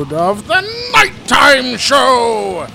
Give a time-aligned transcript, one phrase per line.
[0.00, 0.60] episode of the
[0.92, 2.66] Nighttime Show.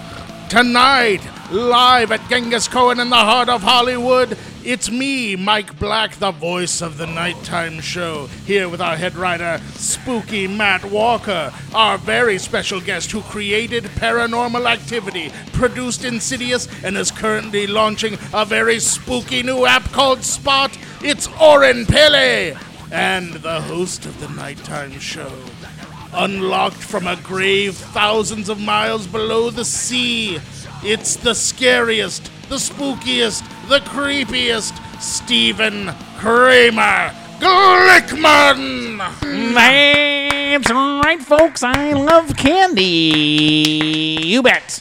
[0.48, 1.22] Tonight,
[1.52, 6.82] live at Genghis Cohen in the heart of Hollywood, it's me, Mike Black, the voice
[6.82, 12.80] of the Nighttime Show, here with our head writer, Spooky Matt Walker, our very special
[12.80, 19.66] guest who created Paranormal Activity, produced Insidious, and is currently launching a very spooky new
[19.66, 20.78] app called Spot.
[21.02, 22.56] It's Oren Peli,
[22.92, 25.32] and the host of the Nighttime Show
[26.16, 30.40] unlocked from a grave thousands of miles below the sea.
[30.84, 38.98] It's the scariest, the spookiest, the creepiest Stephen Kramer Glickman.
[39.54, 41.64] That's right, folks.
[41.64, 42.84] I love candy.
[44.24, 44.80] You bet.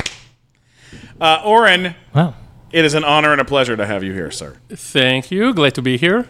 [1.20, 2.36] Uh, Oren, Well,
[2.72, 4.56] it is an honor and a pleasure to have you here, sir.
[4.68, 5.54] Thank you.
[5.54, 6.28] Glad to be here.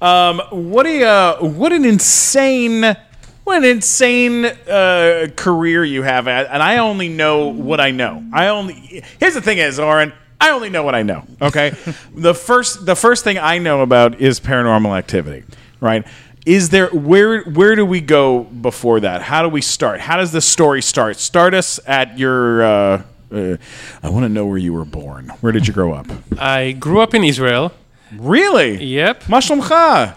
[0.00, 2.96] Um, what a uh, what an insane
[3.44, 8.24] what an insane uh, career you have, at, and I only know what I know.
[8.32, 11.24] I only here's the thing is, Oren, I only know what I know.
[11.40, 11.70] Okay,
[12.14, 15.44] the first the first thing I know about is paranormal activity,
[15.80, 16.06] right?
[16.44, 19.22] Is there where where do we go before that?
[19.22, 20.00] How do we start?
[20.00, 21.16] How does the story start?
[21.18, 22.62] Start us at your.
[22.62, 23.56] Uh, uh,
[24.02, 25.28] I want to know where you were born.
[25.40, 26.06] Where did you grow up?
[26.38, 27.72] I grew up in Israel
[28.19, 28.77] Really?
[28.79, 29.23] Yep.
[29.29, 29.73] מה שלומך?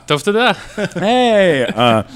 [0.06, 0.50] טוב תודה.
[0.94, 1.70] היי, uh,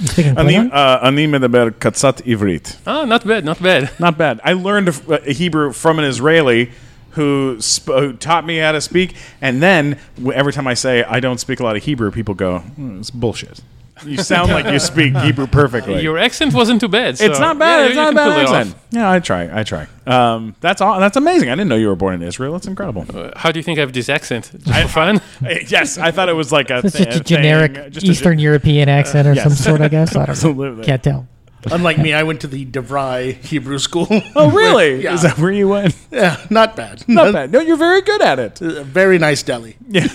[0.06, 0.72] speaking אני, Klingon?
[0.72, 0.76] uh,
[1.08, 2.76] אני מדבר קצת עברית.
[2.86, 3.88] Oh, not bad, not bad.
[4.00, 4.40] Not bad.
[4.44, 6.70] I learned uh, Hebrew from an Israeli
[7.16, 10.94] who, sp- who taught me how to speak, and then w- every time I say
[11.16, 13.56] I don't speak a lot of Hebrew, people go, "Hmm, "It's bullshit."
[14.05, 16.01] You sound like you speak Hebrew perfectly.
[16.01, 17.17] Your accent wasn't too bad.
[17.17, 17.81] So it's not bad.
[17.81, 18.55] yeah, it's not a bad pull it off.
[18.55, 18.75] accent.
[18.91, 19.59] Yeah, I try.
[19.59, 19.87] I try.
[20.07, 20.99] Um, that's all.
[20.99, 21.49] That's amazing.
[21.49, 22.53] I didn't know you were born in Israel.
[22.53, 23.05] That's incredible.
[23.13, 24.51] Uh, How do you think I have this accent?
[24.63, 25.21] Just for fun?
[25.67, 27.99] yes, I thought it was like a, it's thi- just a thing, generic just a
[28.01, 29.43] gen- Eastern European accent or yes.
[29.43, 30.15] some sort, I guess.
[30.15, 30.83] I don't know.
[30.83, 31.27] Can't tell.
[31.71, 34.07] Unlike me, I went to the DeVry Hebrew School.
[34.35, 35.01] Oh, really?
[35.03, 35.13] Yeah.
[35.13, 35.95] Is that where you went?
[36.11, 37.03] yeah, not bad.
[37.07, 37.51] Not bad.
[37.51, 38.61] No, you're very good at it.
[38.61, 39.75] A very nice deli.
[39.89, 40.07] Yeah.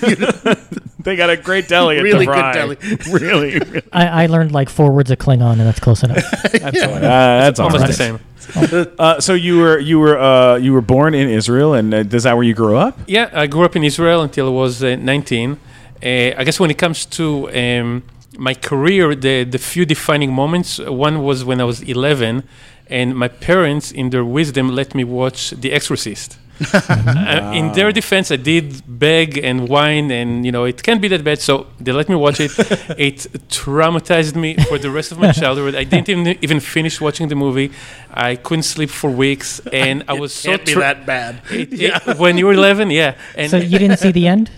[1.05, 1.99] They got a great deli.
[1.99, 2.77] At Really good deli.
[3.11, 3.83] really, really.
[3.93, 6.25] I, I learned like four words of Klingon, and that's close enough.
[6.51, 7.87] That's, uh, that's Almost right.
[7.87, 8.95] the same.
[8.99, 12.23] Uh, so you were you were uh, you were born in Israel, and uh, is
[12.23, 12.99] that where you grew up?
[13.07, 15.53] Yeah, I grew up in Israel until I was uh, 19.
[15.53, 16.07] Uh,
[16.39, 18.03] I guess when it comes to um,
[18.39, 22.43] my career, the, the few defining moments, uh, one was when I was 11,
[22.89, 26.39] and my parents, in their wisdom, let me watch The Exorcist.
[26.73, 31.09] Uh, in their defense, I did beg and whine, and you know it can't be
[31.09, 31.41] that bad.
[31.41, 32.53] So they let me watch it.
[32.97, 35.75] it traumatized me for the rest of my childhood.
[35.75, 37.73] I didn't even, even finish watching the movie.
[38.13, 41.43] I couldn't sleep for weeks, and I was so Can't be that bad.
[41.51, 43.15] it- it- when you were 11, yeah.
[43.37, 44.51] And So you didn't see the end?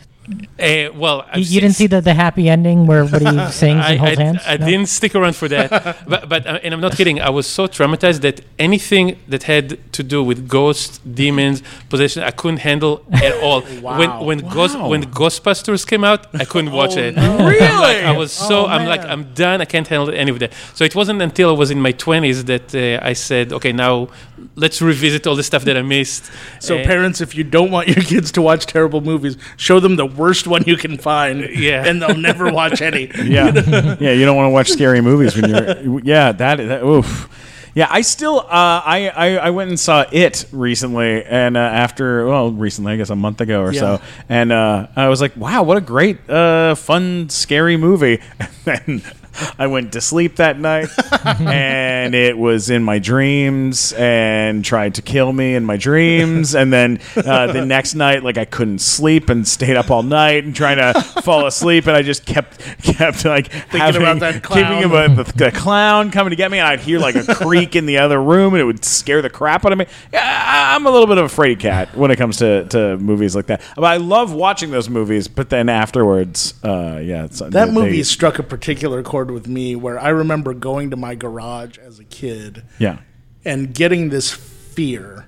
[0.59, 3.85] Uh, well, I've You, you didn't see the, the happy ending where what he sings
[3.85, 4.43] I, and holds I, hands?
[4.47, 4.67] I No?
[4.67, 5.71] didn't stick around for that,
[6.09, 7.21] but, but uh, and I'm not kidding.
[7.21, 12.31] I was so traumatized that anything that had to do with ghosts, demons, possession, I
[12.33, 13.63] couldn't handle at all.
[13.81, 13.99] wow.
[13.99, 17.17] When when ghost when Ghostbusters came out, I couldn't watch it.
[17.19, 18.05] I'm like, Really?
[18.05, 19.03] I was so Oh, I'm like.
[19.05, 19.61] I'm done.
[19.61, 20.53] I can't handle any of that.
[20.75, 24.09] So it wasn't until I was in my 20s that uh, I said, okay, now
[24.57, 26.31] let's revisit all the stuff that I missed.
[26.61, 29.97] So, Uh, parents, if you don't want your kids to watch terrible movies, show them
[29.97, 31.49] the worst one you can find.
[31.57, 31.85] Yeah.
[31.87, 33.11] And they'll never watch any.
[33.25, 33.53] Yeah,
[34.01, 34.13] yeah.
[34.13, 36.01] You don't want to watch scary movies when you're.
[36.01, 36.57] Yeah, that.
[36.57, 37.29] that oof.
[37.75, 38.39] Yeah, I still.
[38.41, 42.97] Uh, I, I I went and saw it recently, and uh, after well, recently, I
[42.97, 43.81] guess a month ago or Yeah.
[43.81, 44.01] so,
[44.31, 48.21] and uh, I was like, wow, what a great, uh, fun, scary movie.
[48.67, 49.03] And then
[49.59, 50.89] I went to sleep that night,
[51.41, 56.73] and it was in my dreams and tried to kill me in my dreams, and
[56.73, 60.55] then uh, the next night, like I couldn't sleep and stayed up all night and
[60.55, 64.85] trying to fall asleep, and I just kept kept like thinking about that thinking clown.
[64.85, 67.87] about the, the clown coming to get me, and I'd hear like a creak in
[67.87, 69.87] the other room, and it would scare the crap out of me.
[70.13, 72.99] Yeah, I- I'm a little bit of a fraidy cat when it comes to, to
[72.99, 73.63] movies like that.
[73.77, 78.03] But I love watching those movies, but then afterwards, uh, yeah, it's, That they- movie
[78.03, 82.05] struck a particular chord with me where I remember going to my garage as a
[82.05, 82.99] kid yeah.
[83.45, 85.27] and getting this fear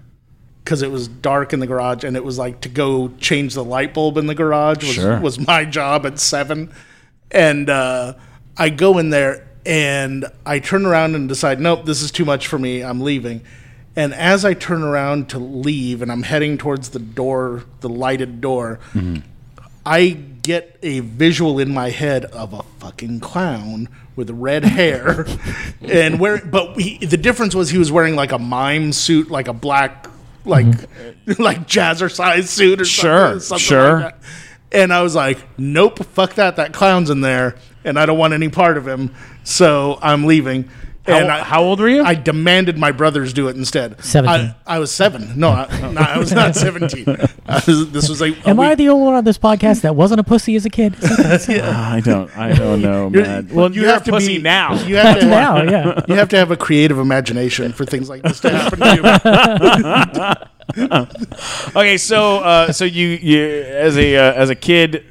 [0.64, 3.64] because it was dark in the garage and it was like to go change the
[3.64, 5.18] light bulb in the garage was, Sure.
[5.20, 6.70] was my job at seven
[7.30, 8.12] and uh,
[8.58, 12.46] i go in there and i turn around and decide nope this is too much
[12.46, 13.40] for me i'm leaving
[13.96, 18.40] and as i turn around to leave and i'm heading towards the door the lighted
[18.42, 18.78] door
[19.88, 25.26] I get a visual in my head of a fucking clown with red hair,
[25.80, 26.44] and where.
[26.44, 30.06] But he, the difference was he was wearing like a mime suit, like a black,
[30.44, 31.42] like mm-hmm.
[31.42, 34.00] like jazzercise suit or Sure, something, something sure.
[34.00, 34.14] Like.
[34.70, 36.56] And I was like, nope, fuck that.
[36.56, 39.14] That clown's in there, and I don't want any part of him.
[39.42, 40.68] So I'm leaving.
[41.08, 42.02] And how, I- how old were you?
[42.04, 44.02] I demanded my brothers do it instead.
[44.04, 44.54] 17.
[44.66, 45.32] I, I was seven.
[45.38, 47.04] No, I, no, I was not 17.
[47.48, 48.36] I was, this was like.
[48.46, 50.70] a Am I the only one on this podcast that wasn't a pussy as a
[50.70, 50.94] kid?
[51.48, 51.90] yeah.
[51.92, 52.36] I don't.
[52.36, 53.48] I don't know, man.
[53.52, 54.74] Well, you have a to pussy be now.
[54.84, 56.00] You have to now, yeah.
[56.08, 60.46] You have to have a creative imagination for things like this to happen to
[60.76, 60.88] you.
[61.76, 65.04] Okay, so uh, so you you as a uh, as a kid,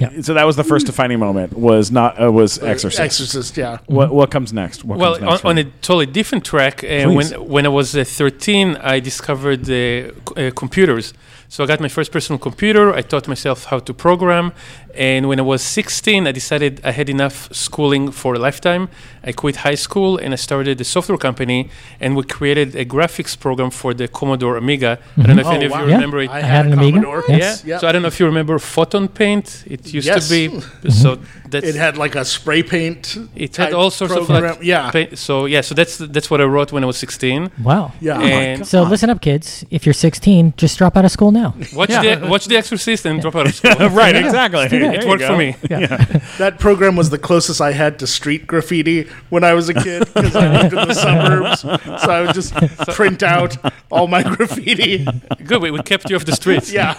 [0.00, 0.10] Yeah.
[0.22, 1.52] so that was the first defining moment.
[1.58, 3.00] Was not uh, was Exorcist.
[3.00, 3.78] Exorcist, yeah.
[3.86, 4.84] What what comes next?
[4.84, 7.68] What Well, comes on, next for on a totally different track, uh, when when I
[7.70, 11.14] was uh, 13, I discovered uh, c- uh, computers.
[11.50, 12.92] So I got my first personal computer.
[12.94, 14.52] I taught myself how to program,
[14.94, 18.88] and when I was 16, I decided I had enough schooling for a lifetime.
[19.24, 23.38] I quit high school and I started a software company, and we created a graphics
[23.38, 24.98] program for the Commodore Amiga.
[25.16, 25.36] I don't mm-hmm.
[25.36, 25.82] know if Oh, any of wow.
[25.82, 25.94] you Yeah.
[25.94, 26.30] remember it.
[26.30, 27.64] I, had an a Amiga, yes.
[27.64, 27.78] yeah.
[27.78, 29.64] So I don't know if you remember Photon Paint.
[29.66, 30.28] It used Yes.
[30.28, 30.42] to be.
[31.02, 31.48] So mm-hmm.
[31.50, 33.16] that's It had like a spray paint.
[33.34, 34.44] it had all sorts program.
[34.44, 34.90] of like yeah.
[34.90, 35.62] pa- so yeah.
[35.62, 37.50] So that's that's what I wrote when I was 16.
[37.62, 37.92] Wow.
[38.00, 38.20] Yeah.
[38.20, 39.64] and oh So listen up, kids.
[39.70, 41.37] If you're 16, just drop out of school now.
[41.72, 43.88] Watch the watch the Exorcist and drop out of school.
[43.90, 44.68] right, exactly.
[44.68, 44.78] do.
[44.78, 45.28] There It you worked go.
[45.28, 45.54] for me.
[46.38, 50.04] That program was the closest I had to street graffiti when I was a kid
[50.14, 51.60] because I lived in the suburbs.
[52.02, 52.54] So I would just
[52.94, 53.56] print out
[53.90, 55.04] all my graffiti.
[55.44, 56.70] Good, we, we kept you off the streets.
[56.72, 56.94] Yeah,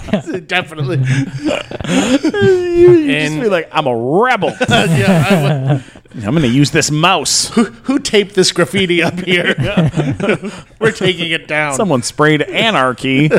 [0.46, 0.98] definitely.
[0.98, 1.06] You
[3.08, 4.54] just And- be like, I'm a rebel.
[4.70, 5.84] Yeah, I would-
[6.26, 7.50] I'm going to use this mouse.
[7.50, 9.56] who taped this graffiti up here?
[10.80, 11.76] We're taking it down.
[11.76, 13.30] Someone sprayed anarchy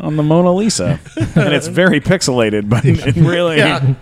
[0.00, 3.58] on the Mona Lisa, and it's very pixelated, but it really.
[3.58, 3.94] Yeah.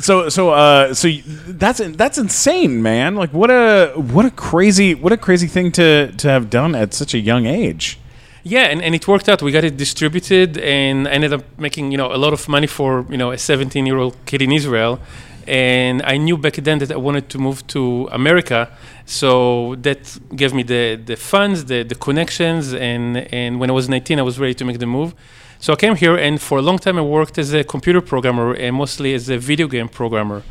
[0.00, 1.08] So so uh so
[1.46, 3.14] that's that's insane, man.
[3.16, 6.94] Like what a what a crazy what a crazy thing to to have done at
[6.94, 7.98] such a young age.
[8.42, 9.42] Yeah, and, and it worked out.
[9.42, 13.04] We got it distributed and ended up making, you know, a lot of money for,
[13.10, 14.98] you know, a 17 year old kid in Israel.
[15.46, 18.68] And I knew back then that I wanted to move to America.
[19.06, 22.72] So that gave me the, the funds, the, the connections.
[22.74, 25.14] And, and when I was 19, I was ready to make the move.
[25.62, 28.54] So I came here, and for a long time, I worked as a computer programmer
[28.54, 30.42] and mostly as a video game programmer.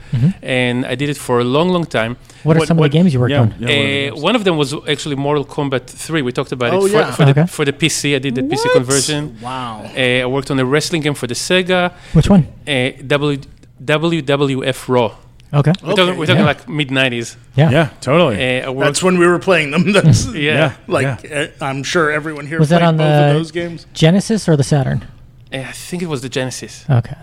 [0.44, 2.16] And I did it for a long, long time.
[2.44, 3.56] What are some what- of the games you worked yeah, on?
[3.60, 6.22] yeah, what are the Uh, one of them was actually Mortal Kombat 3.
[6.22, 7.12] We talked about Oh, it for, yeah.
[7.12, 8.16] for, the, for the PC.
[8.16, 9.36] I did the PC conversion.
[9.42, 9.82] wow.
[9.98, 12.46] Uh, I worked on a wrestling game for the Sega, Which one?
[12.68, 13.40] uh, w,
[13.84, 15.16] WWF Raw.
[15.52, 15.74] Okay.
[15.84, 16.46] We're talking, we're talking Yeah.
[16.46, 17.36] like mid 90s.
[17.56, 17.72] Yeah.
[17.72, 18.36] Yeah, totally.
[18.62, 19.92] Uh, I worked, That's when we were playing them.
[19.94, 20.76] That's yeah.
[20.88, 23.88] like uh, I'm sure everyone here Was that played on both the- of those games.
[23.94, 25.08] Genesis or the Saturn?
[25.52, 26.86] Uh, I think it was the Genesis.
[26.90, 27.16] Okay.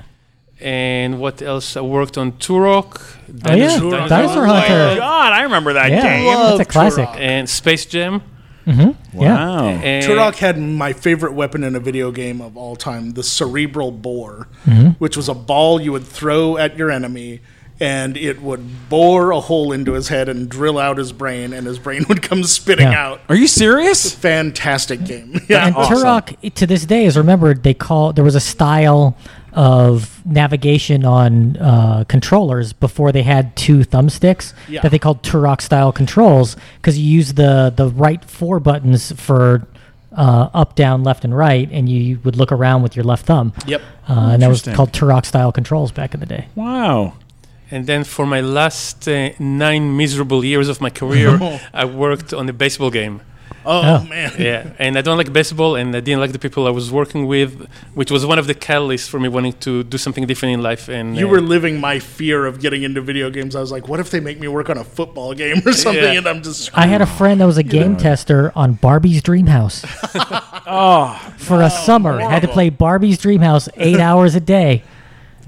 [0.60, 1.76] And what else?
[1.76, 3.00] I worked on Turok.
[3.48, 3.78] Oh, yeah.
[3.78, 4.08] Turok.
[4.08, 4.96] Dinosaur Oh, Oh Hunter.
[5.00, 6.02] God, I remember that Yeah.
[6.02, 6.26] game.
[6.34, 7.06] That's a classic.
[7.08, 7.20] Turok.
[7.20, 8.22] And Space Jam.
[8.66, 9.20] Mm-hmm.
[9.20, 9.34] Yeah.
[9.34, 9.66] Wow.
[9.68, 13.92] And Turok had my favorite weapon in a video game of all time, the cerebral
[13.92, 14.88] bore, mm-hmm.
[14.98, 17.40] which was a ball you would throw at your enemy,
[17.78, 21.66] and it would bore a hole into his head and drill out his brain, and
[21.66, 23.06] his brain would come spitting Yeah.
[23.06, 23.20] out.
[23.28, 24.14] Are you serious?
[24.14, 25.40] Fantastic game.
[25.48, 25.66] Yeah.
[25.66, 25.98] And Awesome.
[25.98, 27.62] Turok to this day is remembered.
[27.62, 29.16] They call there was a style
[29.52, 34.80] of navigation on uh, controllers before they had two thumbsticks Yeah.
[34.82, 39.66] that they called Turok style controls because you use the the right four buttons for
[40.12, 43.52] uh, up, down, left, and right, and you would look around with your left thumb.
[43.66, 43.82] Yep.
[44.08, 46.48] Uh, and that was called Turok style controls back in the day.
[46.54, 47.14] Wow.
[47.70, 51.38] And then for my last uh, nine miserable years of my career,
[51.74, 53.20] I worked on a baseball game.
[53.68, 54.04] Oh, Oh.
[54.08, 54.30] man.
[54.38, 57.26] Yeah, and I don't like baseball, and I didn't like the people I was working
[57.26, 60.62] with, which was one of the catalysts for me wanting to do something different in
[60.62, 60.88] life.
[60.88, 63.56] And You uh, were living my fear of getting into video games.
[63.56, 66.02] I was like, what if they make me work on a football game or something?
[66.04, 66.18] Yeah.
[66.18, 66.70] And I'm just.
[66.78, 69.82] I had a friend that was a game tester on Barbie's Dreamhouse.
[70.68, 74.82] Oh, For a summer, had to play Barbie's Dreamhouse eight hours a day.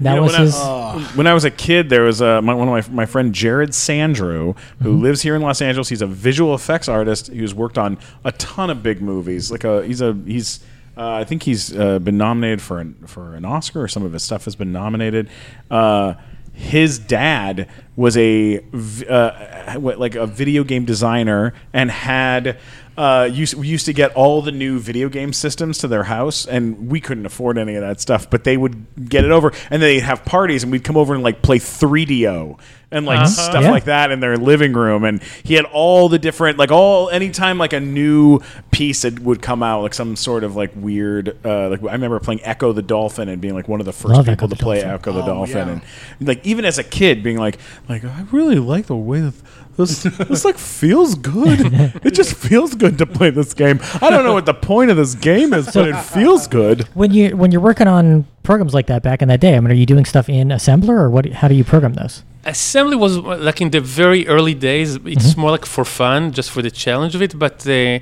[0.01, 1.15] That know, was when I- his.
[1.17, 3.71] when I was a kid, there was uh, my, one of my my friend Jared
[3.71, 5.89] Sandrew who lives here in Los Angeles.
[5.89, 9.51] He's a visual effects artist who's worked on a ton of big movies.
[9.51, 10.61] Like a he's a he's
[10.97, 14.13] uh, I think he's uh, been nominated for an for an Oscar or some of
[14.13, 15.29] his stuff has been nominated.
[15.69, 16.13] Uh,
[16.53, 22.57] his dad was a v- uh, like a video game designer and had
[22.97, 26.45] uh, used, we used to get all the new video game systems to their house,
[26.45, 28.29] and we couldn't afford any of that stuff.
[28.29, 31.23] But they would get it over, and they'd have parties, and we'd come over and
[31.23, 32.57] like play 3DO
[32.91, 33.69] and like stuff Yeah.
[33.69, 35.03] like that in their living room.
[35.03, 38.39] And he had all the different like all anytime like a new
[38.71, 41.37] piece that would come out, like some sort of like weird.
[41.45, 44.07] Uh, like I remember playing Ecco the Dolphin and being like one of the first
[44.15, 44.99] Love people Ecco to play Dolphin.
[44.99, 45.73] Ecco the Oh, Dolphin, yeah.
[46.19, 49.33] and like even as a kid being like like I really like the way that
[49.75, 51.59] this this like feels good.
[52.03, 53.79] it just feels good to play this game.
[54.01, 56.83] I don't know what the point of this game is, but it feels good.
[56.93, 59.71] When you when you're working on programs like that back in that day, I mean,
[59.71, 61.25] are you doing stuff in assembler or what?
[61.27, 62.23] How do you program those?
[62.45, 64.95] assembly was uh, like in the very early days.
[65.05, 67.37] It's more like for fun, just for the challenge of it.
[67.37, 67.99] But uh,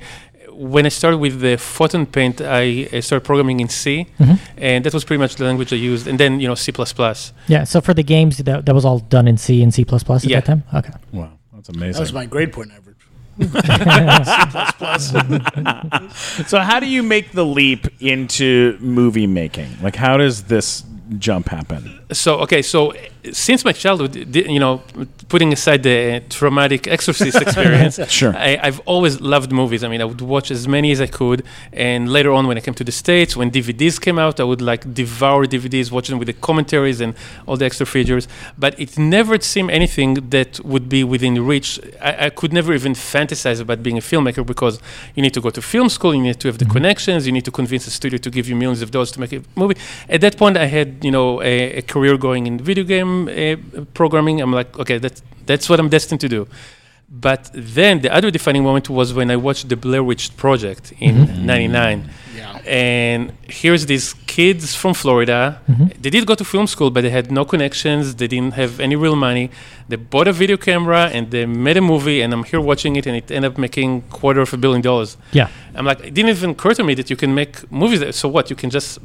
[0.57, 4.07] when I started with the Photon Paint, I uh, started programming in C,
[4.57, 6.07] and that was pretty much the language I used.
[6.07, 6.73] And then you know C++.
[7.47, 7.63] Yeah.
[7.63, 10.23] So for the games, that, that was all done in C and C++ plus at
[10.25, 10.39] Yeah.
[10.39, 10.63] that time?
[10.73, 10.93] Okay.
[11.11, 11.93] Wow, that's amazing.
[11.93, 12.95] That was my grade point average.
[16.47, 19.69] so, how do you make the leap into movie making?
[19.83, 20.83] Like, how does this
[21.19, 21.96] jump happen?
[22.11, 22.93] So okay, so
[23.33, 24.81] since my childhood, you know,
[25.27, 28.33] putting aside the traumatic Exorcist experience, Sure.
[28.35, 29.83] I, I've always loved movies.
[29.83, 32.61] I mean, I would watch as many as I could, and later on, when I
[32.61, 36.17] came to the states, when DVDs came out, I would like devour DVDs, watch them
[36.17, 37.13] with the commentaries and
[37.45, 38.27] all the extra features.
[38.57, 41.79] But it never seemed anything that would be within reach.
[42.01, 44.79] I, I could never even fantasize about being a filmmaker because
[45.15, 46.73] you need to go to film school, you need to have the mm-hmm.
[46.73, 49.33] connections, you need to convince a studio to give you millions of dollars to make
[49.33, 49.75] a movie.
[50.07, 53.33] At that point, I had you know a, a career going in video game uh,
[53.99, 54.41] programming.
[54.43, 56.41] I'm like, okay, that's that's what I'm destined to do.
[57.09, 61.15] But then the other defining moment was when I watched the Blair Witch Project in
[61.45, 62.09] '99.
[62.35, 62.59] Yeah.
[62.65, 65.39] And here's these kids from Florida.
[66.03, 68.03] They did go to film school, but they had no connections.
[68.15, 69.45] They didn't have any real money.
[69.89, 72.19] They bought a video camera and they made a movie.
[72.23, 73.89] And I'm here watching it, and it ended up making
[74.19, 75.11] quarter of a billion dollars.
[75.39, 75.47] Yeah.
[75.77, 77.99] I'm like, it didn't even occur to me that you can make movies.
[78.01, 78.49] that- So what?
[78.51, 78.99] You can just,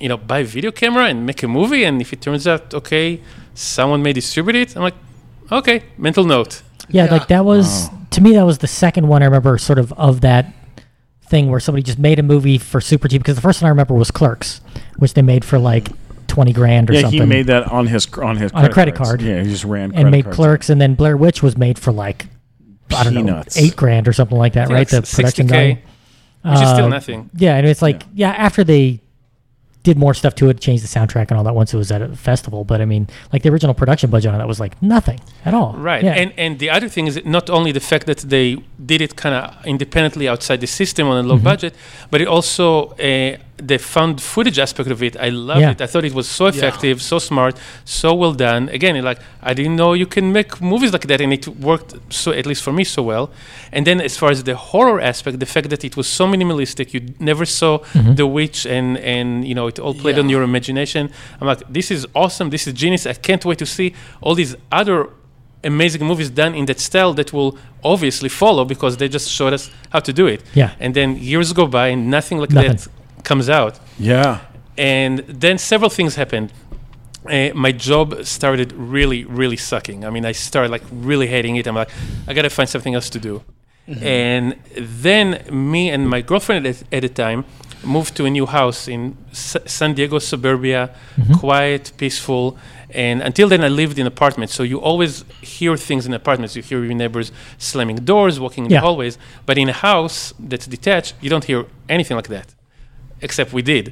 [0.00, 1.84] you know, buy a video camera and make a movie.
[1.84, 3.20] And if it turns out okay,
[3.54, 4.76] someone may distribute it.
[4.76, 4.94] I'm like,
[5.50, 6.62] okay, mental note.
[6.88, 7.10] Yeah, Yeah.
[7.12, 10.20] like that was to me that was the second one I remember sort of of
[10.22, 10.52] that
[11.28, 13.70] thing where somebody just made a movie for super cheap because the first one I
[13.70, 14.60] remember was Clerks,
[14.98, 15.88] which they made for like
[16.28, 17.18] twenty grand or Yeah, something.
[17.18, 19.10] Yeah, he made that on his on his On a credit cards.
[19.10, 19.22] card.
[19.22, 20.36] Yeah, he just ran and credit made cards.
[20.36, 22.26] Clerks, and then Blair Witch was made for like
[22.96, 24.88] I don't know eight grand or something like that, I right?
[24.88, 25.76] think The production 60K, value.
[26.42, 27.30] which is still Uh, nothing.
[27.34, 28.30] Yeah, and it's like yeah.
[28.30, 29.00] after they
[29.88, 32.00] did more stuff to it, changed the soundtrack and all that once it was at
[32.02, 32.60] a festival.
[32.70, 35.72] But I mean, like the original production budget on that was like nothing at all.
[35.90, 36.02] Right.
[36.04, 36.20] Yeah.
[36.22, 38.48] And and the other thing is not only the fact that they
[38.92, 41.30] did it kind of independently outside the system on a Mm-hmm.
[41.30, 41.72] low budget,
[42.10, 42.66] but it also
[43.10, 45.16] uh, the found footage aspect of it.
[45.16, 45.70] I loved Yeah.
[45.70, 45.80] it.
[45.80, 48.68] I thought it was so effective, so smart, so well done.
[48.68, 52.32] Again, like I didn't know you can make movies like that, and it worked so
[52.32, 53.30] at least for me so well.
[53.72, 56.92] And then as far as the horror aspect, the fact that it was so minimalistic,
[56.94, 58.14] you never saw Mm-hmm.
[58.14, 61.08] the witch, and and you know it all played on your imagination.
[61.40, 62.50] I'm like, this is awesome.
[62.50, 63.06] This is genius.
[63.06, 63.88] I can't wait to see
[64.20, 65.08] all these other
[65.64, 69.70] amazing movies done in that style that will obviously follow because they just showed us
[69.90, 70.40] how to do it.
[70.54, 70.70] Yeah.
[70.78, 72.76] And then years go by and nothing like Nothing.
[72.76, 72.88] that
[73.30, 73.74] comes out.
[73.98, 74.32] Yeah.
[74.78, 76.48] And then several things happened.
[77.28, 80.04] Uh, my job started really, really sucking.
[80.04, 81.66] I mean, I started like really hating it.
[81.66, 81.90] I'm like,
[82.28, 83.42] I gotta find something else to do.
[83.88, 85.28] And then
[85.70, 87.44] me and my girlfriend at, at the time
[87.84, 90.90] moved to a new house in S- San Diego suburbia,
[91.38, 92.44] quiet, peaceful.
[92.90, 94.54] And until then, I lived in apartments.
[94.54, 96.56] So you always hear things in apartments.
[96.56, 98.80] You hear your neighbors slamming doors, walking in Yeah.
[98.80, 99.18] the hallways.
[99.48, 102.48] But in a house that's detached, you don't hear anything like that
[103.28, 103.86] except we did.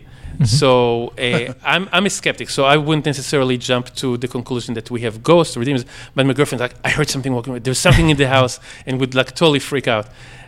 [0.44, 4.90] So uh, I'm, I'm a skeptic, so I wouldn't necessarily jump to the conclusion that
[4.90, 5.84] we have ghosts or demons.
[6.14, 7.54] But my girlfriend's like, I heard something walking.
[7.66, 8.54] There's something in the house,
[8.86, 10.06] and would like totally freak out.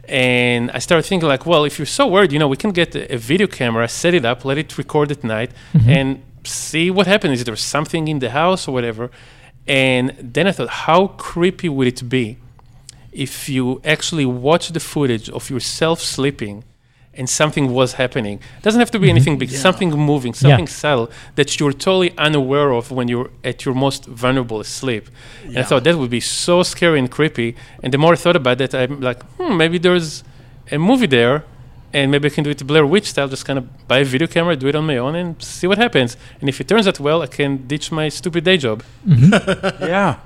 [0.09, 2.95] And I started thinking like, well, if you're so worried, you know, we can get
[2.95, 5.51] a, a video camera, set it up, let it record at night,
[5.95, 6.09] and
[6.45, 7.33] see what happens.
[7.41, 9.11] Is there something in the house or whatever?
[9.67, 12.39] And then I thought, how creepy would it be
[13.13, 16.65] if you actually watch the footage of yourself sleeping
[17.19, 18.41] and something was happening.
[18.63, 22.91] Doesn't have to be anything big, something moving, something subtle that you're totally unaware of
[22.91, 25.05] when you're at your most vulnerable asleep.
[25.45, 27.55] And I thought that would be so scary and creepy.
[27.83, 30.23] And the more I thought about that, I'm like, hmm, maybe there's
[30.71, 31.45] a movie there.
[31.93, 34.27] And maybe I can do it Blair Witch style, just kind of buy a video
[34.27, 36.17] camera, do it on my own, and see what happens.
[36.41, 38.83] And if it turns out well, I can ditch my stupid day job.
[39.07, 40.17] Yeah.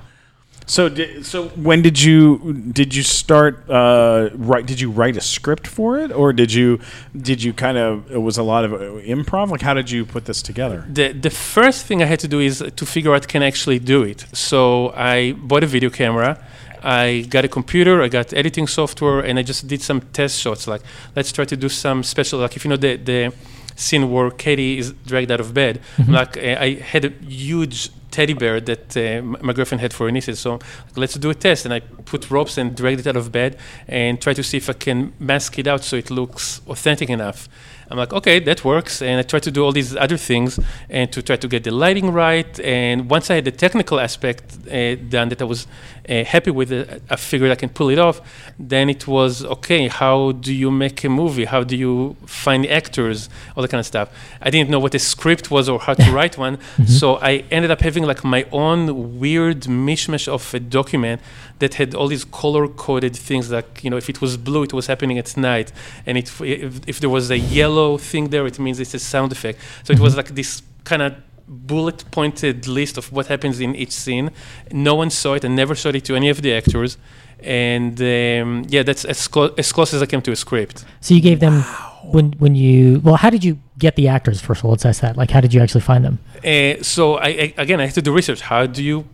[0.67, 4.67] So, di- so when did you did you start uh, write?
[4.67, 6.79] Did you write a script for it, or did you
[7.21, 8.79] did you kind of it was a lot of uh,
[9.17, 9.51] improv?
[9.51, 10.85] Like, how did you put this together?
[10.89, 13.81] the the first thing I had to do is to figure out can I actually
[13.81, 14.27] do it.
[14.33, 16.39] So I bought a video camera.
[16.83, 20.67] I got a computer, I got editing software, and I just did some test shots.
[20.67, 20.81] Like,
[21.15, 23.33] let's try to do some special, like if you know the the
[23.77, 25.81] scene where Katie is dragged out of bed.
[26.09, 30.13] Like uh, I had a huge teddy bear that uh, my girlfriend had for her
[30.13, 30.39] nieces.
[30.39, 30.59] So
[30.97, 33.57] let's do a test, and I put ropes and dragged it out of bed
[33.89, 37.49] and try to see if I can mask it out so it looks authentic enough.
[37.91, 39.03] I'm like, okay, that works.
[39.03, 41.73] And I tried to do all these other things and to try to get the
[41.73, 42.61] lighting right.
[42.61, 45.67] And once I had the technical aspect uh, done that I was
[46.11, 48.21] uh, happy with a, I figured I can pull it off.
[48.59, 51.45] Then it was, okay, how do you make a movie?
[51.45, 53.29] How do you find actors?
[53.57, 54.11] All that kind of stuff.
[54.43, 56.59] I didn't know what a script was or how to write one.
[56.87, 61.21] So I ended up having like my own weird mishmash of a document
[61.61, 64.73] that had all these color coded things like you know if it was blue it
[64.73, 65.73] was happening at night
[66.07, 69.31] and it, if, if there was a yellow thing there it means it's a sound
[69.31, 71.15] effect so it was like this kind of
[71.51, 74.31] bullet pointed list of what happens in each scene
[74.71, 76.97] no one saw it and never showed it to any of the actors
[77.43, 81.15] and um, yeah that's as, clo- as close as i came to a script So
[81.15, 81.65] you gave them
[82.05, 84.71] when when you well, how did you get the actors first of all?
[84.73, 85.17] Let's ask that.
[85.17, 86.19] Like, how did you actually find them?
[86.45, 88.41] Uh, so I, I again I had to do research.
[88.41, 89.05] How do you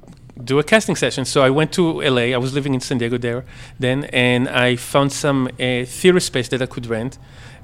[0.42, 1.24] do a casting session?
[1.24, 2.34] So I went to LA.
[2.34, 3.44] I was living in San Diego there
[3.78, 7.18] then, and I found some uh, theater space that I could rent.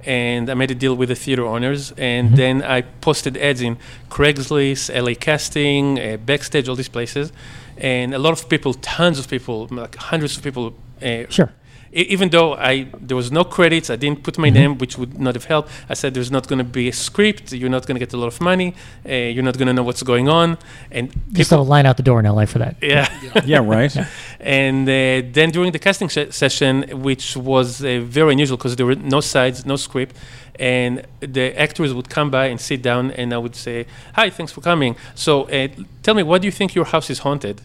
[0.04, 3.76] And I made a deal with the theater owners, and then I posted ads in
[4.10, 7.32] Craigslist, LA Casting, uh, Backstage, all these places,
[7.76, 11.52] and a lot of people, tons of people, like hundreds of people, uh, Sure.
[11.94, 15.18] E- even though I there was no credits, I didn't put my name, which would
[15.20, 15.68] not have helped.
[15.90, 17.52] I said there's not going to be a script.
[17.52, 18.74] You're not going to get a lot of money.
[19.08, 20.56] Uh, you're not going to know what's going on,
[20.90, 22.76] and Just a line out the door in LA for that.
[22.80, 23.08] yeah.
[23.44, 23.94] Yeah, right.
[24.40, 28.86] and uh, then during the casting se- session, which was uh, very unusual because there
[28.86, 30.16] were no sides, no script,
[30.58, 34.52] and the actors would come by and sit down, and I would say, "Hi, thanks
[34.52, 34.96] for coming.
[35.14, 35.68] So, uh,
[36.02, 37.62] tell me, what do you think your house is haunted?"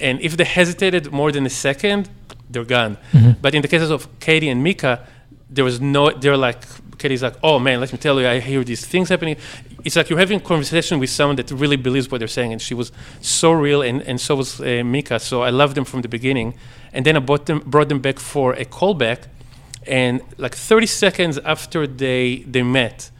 [0.00, 2.08] And if they hesitated more than a second,
[2.54, 2.96] they're gone.
[3.42, 5.06] But in the cases of Katie and Micah,
[5.50, 6.10] there was no.
[6.10, 6.62] They're like
[6.98, 9.36] Katie's like, "Oh man, let me tell you, I hear these things happening."
[9.84, 12.62] It's like you're having a conversation with someone that really believes what they're saying, and
[12.62, 15.20] she was so real, and, and so was uh, Micah.
[15.20, 16.54] So I loved them from the beginning,
[16.92, 19.18] and then I brought them brought them back for a callback,
[19.86, 23.10] and like 30 seconds after they they met,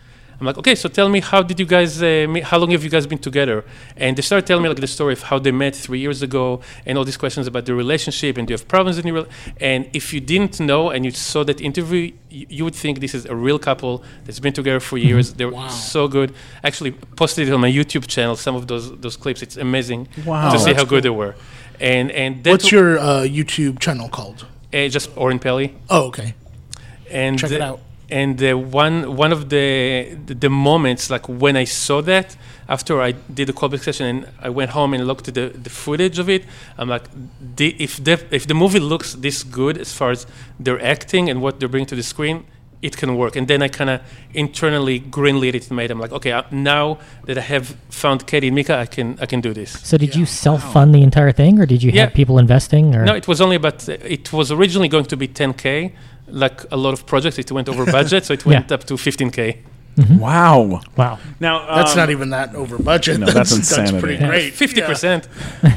[0.44, 2.84] I'm like, okay, so tell me, how did you guys, uh, meet, how long have
[2.84, 3.64] you guys been together?
[3.96, 6.60] And they started telling me like the story of how they met three years ago,
[6.84, 9.26] and all these questions about the relationship, and do you have problems in your, rel-
[9.58, 13.14] and if you didn't know and you saw that interview, you, you would think this
[13.14, 15.32] is a real couple that's been together for years.
[15.32, 15.68] They're Wow.
[15.68, 16.34] so good.
[16.62, 18.36] Actually, posted it on my YouTube channel.
[18.36, 19.40] Some of those those clips.
[19.42, 20.52] It's amazing Wow.
[20.52, 21.34] to see how good they were.
[21.80, 24.38] And and that What's your uh, YouTube channel called?
[24.74, 26.34] uh, just Oren Peli Oh, okay.
[27.10, 27.80] and Check it out.
[28.10, 32.36] And uh, one one of the, the the moments like when I saw that
[32.68, 35.70] after I did the callback session and I went home and looked at the, the
[35.70, 36.44] footage of it,
[36.78, 37.04] I'm like,
[37.56, 40.26] the, if the if the movie looks this good as far as
[40.60, 42.44] their acting and what they're bringing to the screen,
[42.82, 43.36] it can work.
[43.36, 44.00] And then I kind of
[44.34, 45.90] internally greenlit it and made.
[45.90, 49.26] I'm like, okay, uh, now that I have found Katie and Micah, I can I
[49.26, 49.70] can do this.
[49.82, 52.02] So did you self-fund the entire thing, or did you Yeah.
[52.04, 52.94] have people investing?
[52.94, 53.88] Or No, it was only about.
[53.88, 55.92] It was originally going to be 10k.
[56.28, 59.58] Like a lot of projects, it went over budget, so it went up to 15k.
[59.96, 60.80] Wow.
[60.96, 63.20] wow, Now That's um, not even that over budget.
[63.20, 64.00] No, that's that's insanity.
[64.00, 64.52] pretty great.
[64.54, 64.88] Fifty Yeah.
[64.88, 65.28] percent.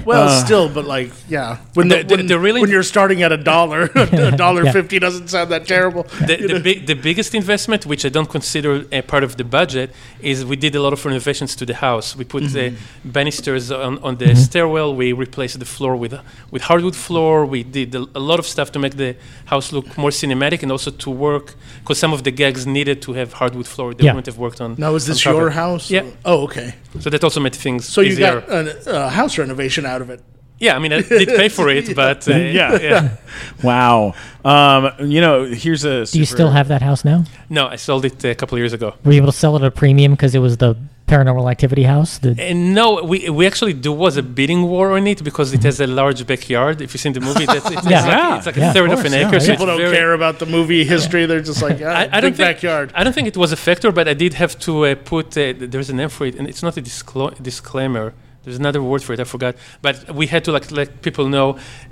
[0.05, 1.57] Well, Uh, still, but like, yeah.
[1.75, 4.63] When The- the, the- when, the really- when you're starting at a dollar, a dollar
[4.65, 4.71] Yeah.
[4.71, 6.03] fifty doesn't sound that terrible.
[6.29, 9.91] The, the, big, the biggest investment, which I don't consider a part of the budget,
[10.21, 12.15] is we did a lot of renovations to the house.
[12.15, 12.73] We put the
[13.05, 14.95] banisters on, on the stairwell.
[14.95, 16.13] We replaced the floor with
[16.51, 17.45] with hardwood floor.
[17.45, 20.71] We did a, a lot of stuff to make the house look more cinematic and
[20.71, 23.93] also to work because some of the gags needed to have hardwood floor.
[23.93, 24.13] They Yeah.
[24.15, 24.75] wouldn't have worked on.
[24.77, 25.91] Now, is this your house?
[25.91, 26.05] Yeah.
[26.25, 26.73] Oh, okay.
[26.99, 28.41] So that also made things So you easier.
[28.41, 30.21] got a, a house renovation out of it.
[30.59, 32.79] yeah, I mean, I did pay for it, but uh, Yeah.
[32.81, 33.09] yeah.
[33.63, 34.13] Wow.
[34.43, 36.05] Um, you know, here's a.
[36.05, 37.23] do you still have that house now?
[37.49, 38.93] No, I sold it a couple of years ago.
[39.03, 40.75] Were you able to sell it at a premium because it was the
[41.07, 42.17] paranormal activity house?
[42.19, 45.63] The, And no, we, we actually do was a bidding war on it because it
[45.63, 46.81] has a large backyard.
[46.81, 47.97] If you've seen the movie, that's, it's, Yeah.
[47.99, 48.27] it's Yeah.
[48.27, 49.33] like, it's like Yeah, a of third of, course, an acre.
[49.33, 49.39] yeah.
[49.39, 51.25] So People don't very, care about the movie history.
[51.25, 52.91] They're just like, ah, I, I big don't think, backyard.
[52.93, 55.27] I don't think it was a factor, but I did have to uh, put.
[55.37, 58.13] Uh, there's a name for it, and it's not a disclo- disclaimer.
[58.43, 59.19] There's another word for it.
[59.19, 59.55] I forgot.
[59.81, 61.47] But we had to like let people know.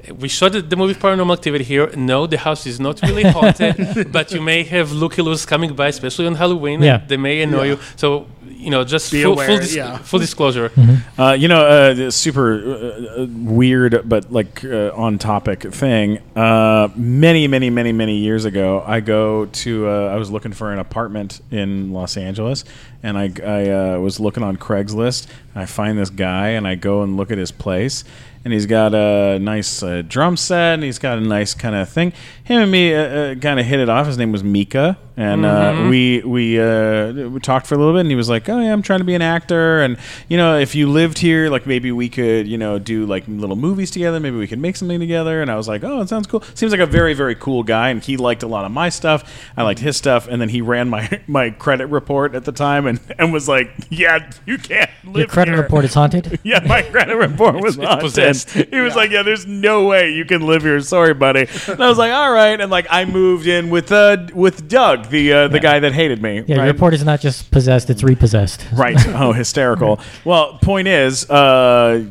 [0.10, 1.89] uh, We shot the, the movie Paranormal Activity here.
[1.97, 3.75] No, the house is not really haunted,
[4.17, 6.82] but you may have looky loos coming by, especially on Halloween.
[6.82, 7.01] Yeah.
[7.06, 7.71] They may annoy Yeah.
[7.71, 7.80] you.
[7.97, 8.28] So
[8.65, 9.97] you know, just Be full, aware, full, dis- yeah.
[9.99, 10.71] full disclosure.
[11.17, 16.17] Uh, you know, uh, super uh, uh, weird but like uh, on topic thing.
[16.36, 19.88] Uh, many, many, many, many years ago, I go to.
[19.88, 22.65] Uh, I was looking for an apartment in Los Angeles,
[23.04, 25.28] and I, I uh, was looking on Craigslist.
[25.54, 28.04] And I find this guy, and I go and look at his place.
[28.45, 31.89] And he's got a nice uh, drum set, and he's got a nice kind of
[31.89, 32.13] thing.
[32.43, 34.05] Him and me uh, uh, kind of hit it off.
[34.05, 38.01] His name was Micah, and uh, we we uh, we talked for a little bit,
[38.01, 39.97] and he was like, "Oh yeah, I'm trying to be an actor, and
[40.29, 43.55] you know, if you lived here, like maybe we could, you know, do like little
[43.55, 44.19] movies together.
[44.19, 46.43] Maybe we could make something together." And I was like, "Oh, it sounds cool.
[46.53, 49.23] Seems like a very very cool guy." And he liked a lot of my stuff.
[49.58, 52.86] I liked his stuff, and then he ran my my credit report at the time,
[52.86, 56.39] and and was like, "Yeah, you can't live Your credit here." report is haunted.
[56.43, 58.35] Yeah, my credit report was haunted.
[58.43, 58.69] Possessed.
[58.76, 60.80] He was like, "Yeah, there's no way you can live here.
[60.82, 64.28] Sorry, buddy." And I was like, "All right." And like, I moved in with uh
[64.34, 66.43] with Doug, the uh, the guy that hated me.
[66.48, 66.65] Yeah, right?
[66.65, 68.65] your report is not just possessed; it's repossessed.
[68.74, 68.95] Right.
[69.15, 70.00] Oh, hysterical.
[70.26, 72.06] Well, point is, uh,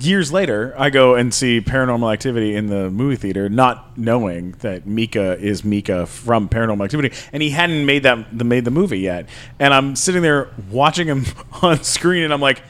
[0.00, 4.86] years later, I go and see Paranormal Activity in the movie theater, not knowing that
[4.86, 9.00] Micah is Micah from Paranormal Activity, and he hadn't made that the made the movie
[9.00, 9.28] yet.
[9.58, 11.24] And I'm sitting there watching him
[11.62, 12.62] on screen, and I'm like,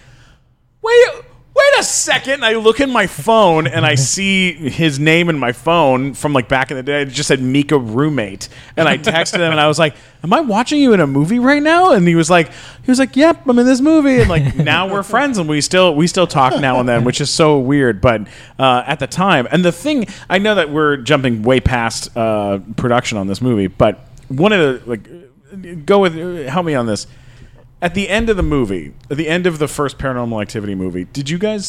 [0.83, 1.07] wait.
[1.65, 2.35] Wait a second!
[2.35, 6.33] And I look in my phone and I see his name in my phone from
[6.33, 7.03] like back in the day.
[7.03, 10.41] It just said Micah roommate, and I texted him and I was like, "Am I
[10.41, 13.47] watching you in a movie right now?" And he was like, "He was like, yep,
[13.47, 16.61] I'm in this movie." And like now we're friends and we still we still talk
[16.61, 18.01] now and then, which is so weird.
[18.01, 22.15] But uh, at the time, and the thing I know that we're jumping way past
[22.17, 26.87] uh, production on this movie, but one of the like go with help me on
[26.87, 27.07] this.
[27.85, 31.05] At the end of the movie, at the end of the first Paranormal Activity movie,
[31.19, 31.65] did you guys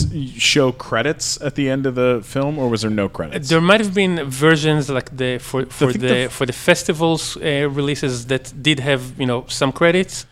[0.51, 3.49] show credits at the end of the film, or was there no credits?
[3.49, 7.21] There might have been versions like the for for the, the f- for the festivals
[7.35, 7.41] uh,
[7.79, 10.25] releases that did have you know some credits,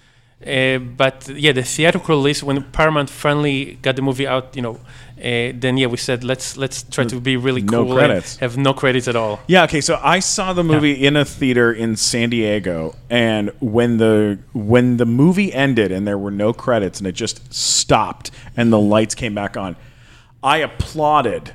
[0.45, 4.75] uh, but yeah, the theatrical release when Paramount finally got the movie out, you know,
[5.23, 8.33] uh, then yeah, we said let's let's try to be really No cool credits.
[8.33, 9.39] and have no credits at all.
[9.47, 13.97] Yeah, okay, so I saw the movie in a theater in San Diego and when
[13.97, 18.71] the when the movie ended and there were no credits and it just stopped and
[18.73, 19.75] the lights came back on,
[20.43, 21.53] I applauded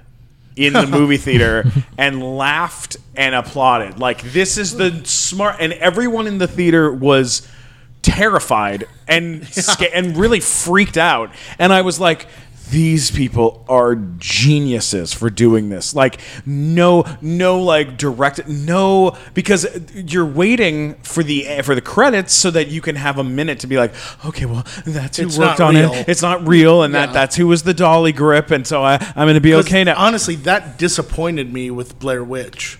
[0.57, 1.65] in the movie theater
[1.99, 3.99] and laughed and applauded.
[4.01, 7.47] Like this is the smart and everyone in the theater was
[8.03, 12.27] terrified and sca- and really freaked out and I was like
[12.71, 20.27] these people are geniuses for doing this like no no like direct no because you're
[20.27, 23.77] waiting for the for the credits so that you can have a minute to be
[23.77, 23.93] like
[24.25, 25.93] okay well that's who It's worked on real.
[25.93, 28.95] it it's not real and that that's who was the dolly grip and so I,
[29.17, 32.79] i'm gonna be okay now Honestly, that disappointed me with Blair Witch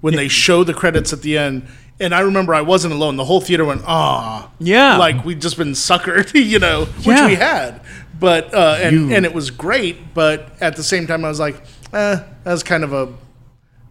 [0.00, 1.66] when they show the credits at the end.
[1.98, 3.16] And I remember I wasn't alone.
[3.16, 4.50] The whole theater went, ah.
[4.58, 4.96] Yeah.
[4.96, 7.26] Like we'd just been suckered, you know, which Yeah.
[7.26, 7.82] we had.
[8.20, 10.14] But, uh, and, You- and it was great.
[10.14, 11.56] But at the same time, I was like,
[11.92, 13.08] eh, that was kind of a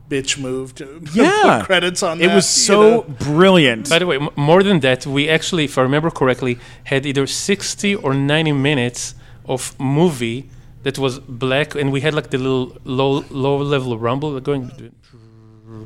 [0.10, 3.02] bitch move to yeah put credits on it that, was you so know?
[3.32, 7.06] brilliant By the way, m- more than that, we actually, if I remember correctly, had
[7.06, 9.13] either 60 or 90 minutes
[9.46, 10.50] of movie
[10.82, 14.72] that was black, and we had like the little low low level rumble going.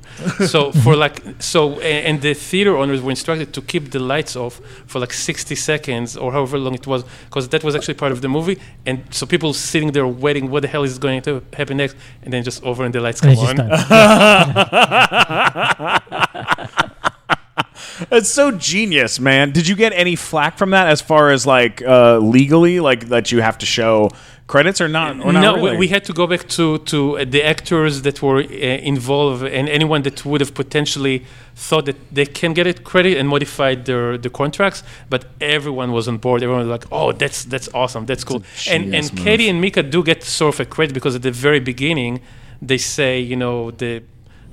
[0.48, 4.62] so for like so, and the theater owners were instructed to keep the lights off
[4.86, 8.22] for like 60 seconds or however long it was, because that was actually part of
[8.22, 11.78] the movie, and so people sitting there waiting, what the hell is going to happen
[11.78, 13.58] next, and then just over and the lights come on.
[18.12, 19.52] It's so genius, man.
[19.52, 23.32] Did you get any flack from that as far as like uh, legally, like that
[23.32, 24.10] you have to show
[24.48, 25.20] credits or not?
[25.26, 25.72] Or not no, really?
[25.72, 29.44] we, we had to go back to to uh, the actors that were uh, involved
[29.44, 33.86] and anyone that would have potentially thought that they can get it credit and modified
[33.86, 36.44] their the contracts, but everyone was on board.
[36.44, 39.26] Everyone was like, "Oh, that's that's awesome, that's cool." And genius and move.
[39.26, 42.22] Katie and Micah do get sort of a credit because at the very beginning,
[42.62, 44.04] they say, you know, the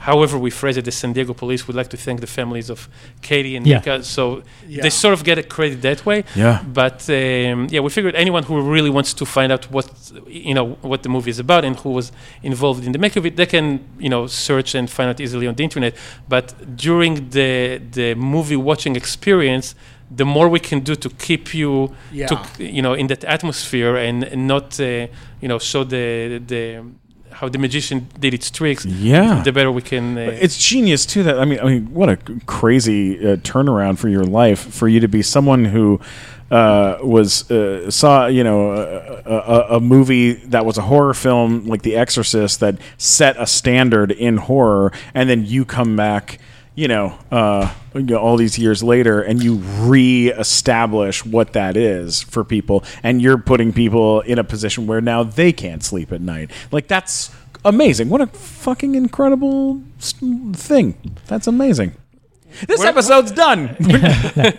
[0.08, 2.88] however we phrase it, the San Diego police would like to thank the families of
[3.28, 3.76] Katie and Yeah.
[3.78, 4.02] Micah.
[4.02, 4.22] So
[4.68, 4.82] Yeah.
[4.84, 6.24] they sort of get a credit that way.
[6.34, 6.56] Yeah.
[6.80, 9.86] But um, yeah, we figured anyone who really wants to find out what
[10.26, 12.06] you know what the movie is about and who was
[12.42, 13.66] involved in the make of it, they can
[14.04, 15.92] you know search and find out easily on the internet.
[16.28, 16.46] But
[16.86, 19.74] during the the movie watching experience,
[20.20, 21.72] the more we can do to keep you
[22.12, 22.26] Yeah.
[22.30, 25.06] to you know in that atmosphere and, and not uh,
[25.42, 26.82] you know show the the
[27.40, 28.84] how the magician did its tricks.
[28.84, 29.42] Yeah.
[29.42, 30.18] The better we can.
[30.18, 31.22] Uh, It's genius too.
[31.22, 35.00] That I mean, I mean, what a crazy uh, turnaround for your life for you
[35.00, 36.00] to be someone who
[36.50, 41.66] uh, was uh, saw you know a, a, a movie that was a horror film
[41.66, 46.38] like The Exorcist that set a standard in horror, and then you come back.
[46.74, 52.22] You know, uh, you know, all these years later, and you re-establish what that is
[52.22, 56.20] for people, and you're putting people in a position where now they can't sleep at
[56.20, 56.50] night.
[56.70, 57.30] Like that's
[57.64, 58.08] amazing.
[58.08, 61.16] What a fucking incredible thing.
[61.26, 61.92] That's amazing.
[62.66, 63.76] This episode's done.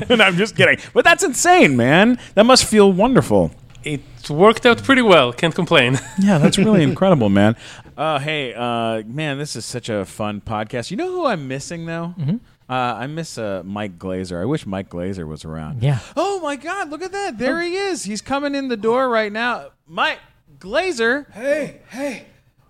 [0.10, 0.78] and I'm just kidding.
[0.94, 2.20] But that's insane, man.
[2.36, 3.52] That must feel wonderful.
[3.84, 5.34] It worked out pretty well.
[5.34, 6.00] Can't complain.
[6.20, 7.56] Yeah, that's really incredible, man.
[7.98, 10.92] Uh, hey, uh, man, this is such a fun podcast.
[10.92, 12.14] You know who I'm missing though?
[12.18, 12.38] Mm-hmm.
[12.70, 14.42] Uh, I miss uh, Mike Glazer.
[14.42, 15.84] I wish Mike Glazer was around.
[15.84, 16.00] Yeah.
[16.16, 16.90] Oh my God!
[16.90, 17.38] Look at that.
[17.38, 18.04] There he is.
[18.04, 19.72] He's coming in the door right now.
[19.88, 20.20] Mike
[20.60, 21.30] Glazer.
[21.34, 22.28] Hey, hey,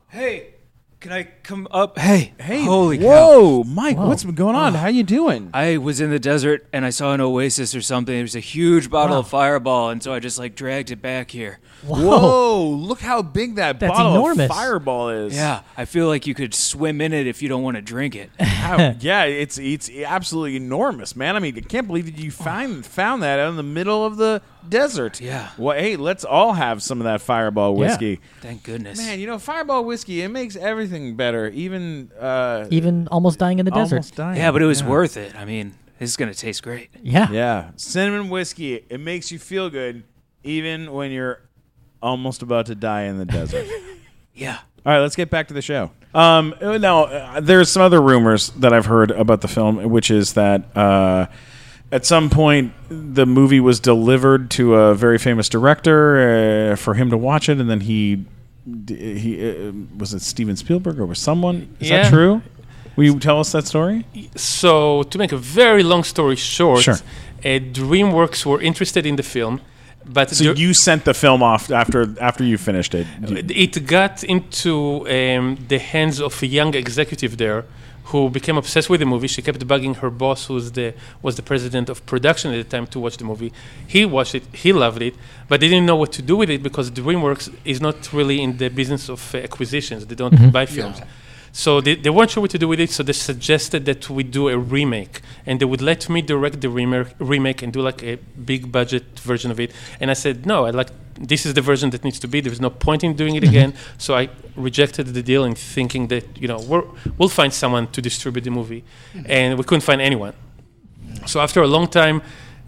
[0.10, 0.56] hey!
[1.02, 1.98] Can I come up?
[1.98, 3.04] Hey, Hey, holy cow!
[3.06, 4.76] whoa, Mike, what's been going on?
[4.76, 5.50] How you doing?
[5.52, 8.16] I was in the desert and I saw an oasis or something.
[8.16, 9.20] It was a huge bottle Wow.
[9.22, 11.58] of Fireball, and so I just like dragged it back here.
[11.84, 12.68] Whoa!
[12.70, 14.52] Look how big that That's bottle enormous.
[14.52, 15.36] of Fireball is.
[15.36, 18.16] Yeah, I feel like you could swim in it if you don't want to drink
[18.16, 18.30] it.
[18.40, 21.36] How- yeah, it's it's absolutely enormous, man.
[21.36, 24.18] I mean, I can't believe that you find found that out in the middle of
[24.18, 25.20] the desert.
[25.22, 25.50] Yeah.
[25.58, 27.80] Well, hey, let's all have some of that Fireball Yeah.
[27.80, 28.20] whiskey.
[28.42, 28.98] Thank goodness.
[28.98, 31.48] Man, you know, Fireball whiskey it makes everything better.
[31.50, 33.96] Even uh, Even almost dying in the desert.
[33.98, 34.38] almost dying.
[34.38, 34.88] yeah, but it was Yeah.
[34.90, 35.36] worth it.
[35.36, 36.90] I mean, this is gonna taste great.
[37.04, 37.30] Yeah.
[37.32, 38.84] Yeah, cinnamon whiskey.
[38.90, 40.04] It makes you feel good,
[40.44, 41.42] even when you're
[42.02, 43.66] almost about to die in the desert.
[44.34, 44.60] Yeah.
[44.86, 45.92] All right, let's get back to the show.
[46.16, 50.34] Um, now, uh, there's some other rumors that I've heard about the film, which is
[50.34, 51.28] that uh,
[51.92, 57.10] at some point the movie was delivered to a very famous director uh, for him
[57.10, 58.26] to watch it, and then he
[58.88, 61.68] he uh, was it Steven Spielberg or was someone?
[61.80, 62.04] Is Yeah.
[62.04, 62.42] that true?
[62.96, 64.06] Will you tell us that story?
[64.36, 66.96] So, to make a very long story short, Sure.
[67.46, 69.62] uh, DreamWorks were interested in the film,
[70.06, 73.08] but So you sent the film off after after you finished it.
[73.50, 77.64] it got into um, the hands of a young executive there
[78.12, 79.28] who became obsessed with the movie.
[79.28, 82.70] She kept bugging her boss, who was the was the president of production at the
[82.76, 83.52] time, to watch the movie.
[83.88, 85.16] He watched it, he loved it,
[85.48, 88.58] but they didn't know what to do with it because DreamWorks is not really in
[88.58, 90.06] the business of uh, acquisitions.
[90.06, 91.00] They don't buy films.
[91.52, 94.24] So they, they weren't sure what to do with it, so they suggested that we
[94.24, 95.22] do a remake.
[95.46, 99.20] And they would let me direct the remake, remake and do like a big budget
[99.20, 99.72] version of it.
[100.00, 102.42] And I said, no, I like this is the version that needs to be.
[102.42, 103.74] There's no point in doing it again.
[103.98, 106.84] So I rejected the deal in thinking that, you know, we're,
[107.18, 108.84] we'll find someone to distribute the movie.
[109.26, 110.34] And we couldn't find anyone.
[111.28, 112.22] So after a long time,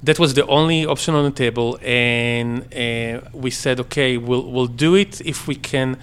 [0.04, 4.68] that was the only option on the table, and uh, we said, okay, we'll we'll
[4.68, 5.98] do it if we can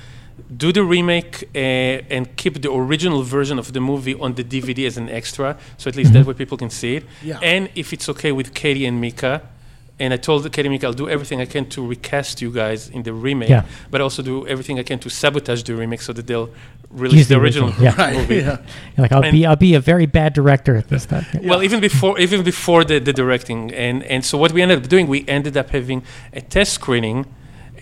[0.56, 4.86] do the remake uh, and keep the original version of the movie on the DVD
[4.86, 7.04] as an extra, so at least that way people can see it.
[7.22, 7.38] Yeah.
[7.42, 9.42] And if it's okay with Katie and Micah.
[10.02, 12.88] And I told Katie and Micah, I'll do everything I can to recast you guys
[12.88, 13.64] in the remake, Yeah.
[13.90, 16.48] but also do everything I can to sabotage the remake so that they'll
[16.90, 18.18] release the the original, original, yeah.
[18.18, 18.36] movie.
[18.46, 18.56] yeah.
[18.96, 21.26] Like I'll And- be I'll be a very bad director at this time.
[21.42, 24.88] Well, even before even before the, the directing, and and so what we ended up
[24.88, 27.26] doing, we ended up having a test screening,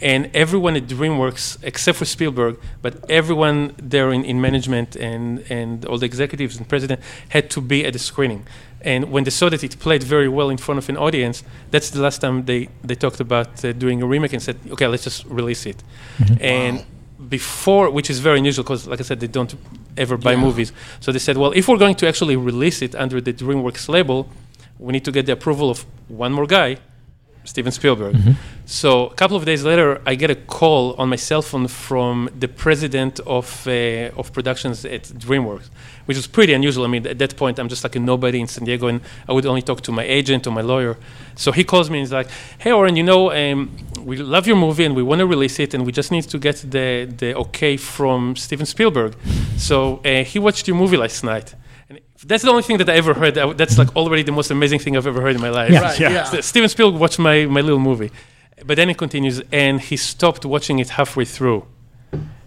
[0.00, 5.84] and everyone at DreamWorks except for Spielberg, but everyone there in, in management and and
[5.86, 8.46] all the executives and president had to be at the screening.
[8.80, 11.90] And when they saw that it played very well in front of an audience, that's
[11.90, 15.02] the last time they, they talked about uh, doing a remake and said, okay, let's
[15.04, 15.82] just release it.
[16.40, 16.84] And
[17.28, 19.52] before, which is very unusual because, like I said, they don't
[19.96, 20.72] ever buy movies.
[21.00, 24.28] So they said, well, if we're going to actually release it under the DreamWorks label,
[24.78, 26.78] we need to get the approval of one more guy,
[27.48, 28.14] Steven Spielberg.
[28.66, 32.28] So a couple of days later, I get a call on my cell phone from
[32.42, 35.68] the president of uh, of productions at DreamWorks,
[36.06, 36.84] which was pretty unusual.
[36.84, 39.32] I mean, at that point, I'm just like a nobody in San Diego, and I
[39.32, 40.94] would only talk to my agent or my lawyer.
[41.36, 42.28] So he calls me and he's like,
[42.64, 43.58] "Hey, Oren, you know, um,
[44.10, 46.38] we love your movie and we want to release it, and we just need to
[46.38, 49.12] get the the okay from Steven Spielberg."
[49.56, 51.54] So uh, he watched your movie last night.
[52.20, 53.34] And that's the only thing that I ever heard.
[53.56, 55.70] That's like already the most amazing thing I've ever heard in my life.
[55.70, 55.80] Yeah.
[55.82, 56.10] Right, Yeah.
[56.10, 56.30] yeah.
[56.38, 58.10] S- Steven Spielberg watched my, my little movie.
[58.66, 61.64] But then it continues, and he stopped watching it halfway through.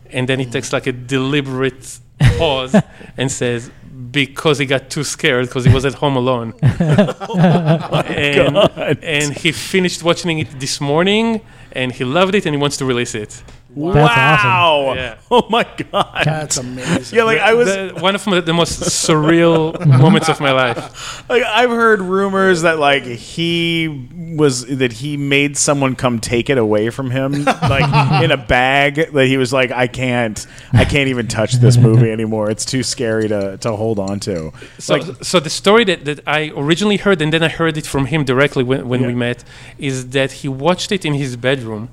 [0.09, 1.99] And then he takes like a deliberate
[2.37, 2.75] pause
[3.17, 3.71] and says,
[4.11, 6.53] because he got too scared because he was at home alone.
[6.61, 8.57] and,
[9.03, 12.85] and he finished watching it this morning, and he loved it, and he wants to
[12.85, 13.41] release it.
[13.75, 13.95] That's awesome.
[13.95, 14.93] wow!
[14.95, 15.15] Yeah.
[15.33, 16.23] Oh my god!
[16.25, 17.17] That's amazing.
[17.17, 21.27] Yeah, like I was The- one of my, the most surreal moments of my life.
[21.29, 24.07] like I've heard rumors that like he
[24.37, 28.95] was that he made someone come take it away from him like in a bag
[29.13, 32.49] that he was like I can't I can't even touch this movie anymore.
[32.51, 34.51] It's too scary to to hold on to.
[34.79, 38.07] So, so the story that, that I originally heard, and then I heard it from
[38.07, 39.43] him directly when, when we met,
[39.77, 41.89] is that he watched it in his bedroom.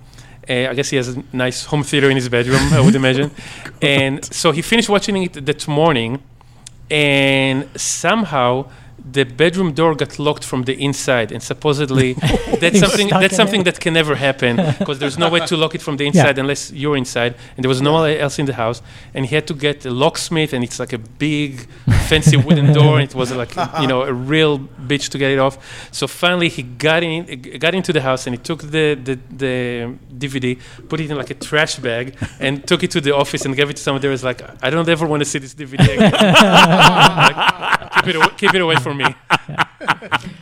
[0.48, 3.30] Uh, I guess he has a nice home theater in his bedroom, I would imagine.
[3.82, 6.20] And so he finished watching it that morning,
[6.90, 12.12] and somehow the bedroom door got locked from the inside, and supposedly
[12.60, 15.82] that's something that's something that can never happen because there's no way to lock it
[15.82, 18.82] from the inside unless you're inside, and there was no one else in the house,
[19.14, 21.66] and he had to get a locksmith, and it's like a big,
[22.08, 25.38] fancy wooden door, and it was like you know a real bitch to get it
[25.38, 25.56] off.
[25.92, 27.24] So finally, he got in,
[27.58, 30.58] got into the house, and he took the the, the DVD,
[30.88, 33.70] put it in like a trash bag, and took it to the office and gave
[33.70, 34.02] it to someone.
[34.02, 36.12] There was like, I don't ever want to see this DVD again.
[36.12, 39.06] Like, keep it away, keep it away from me.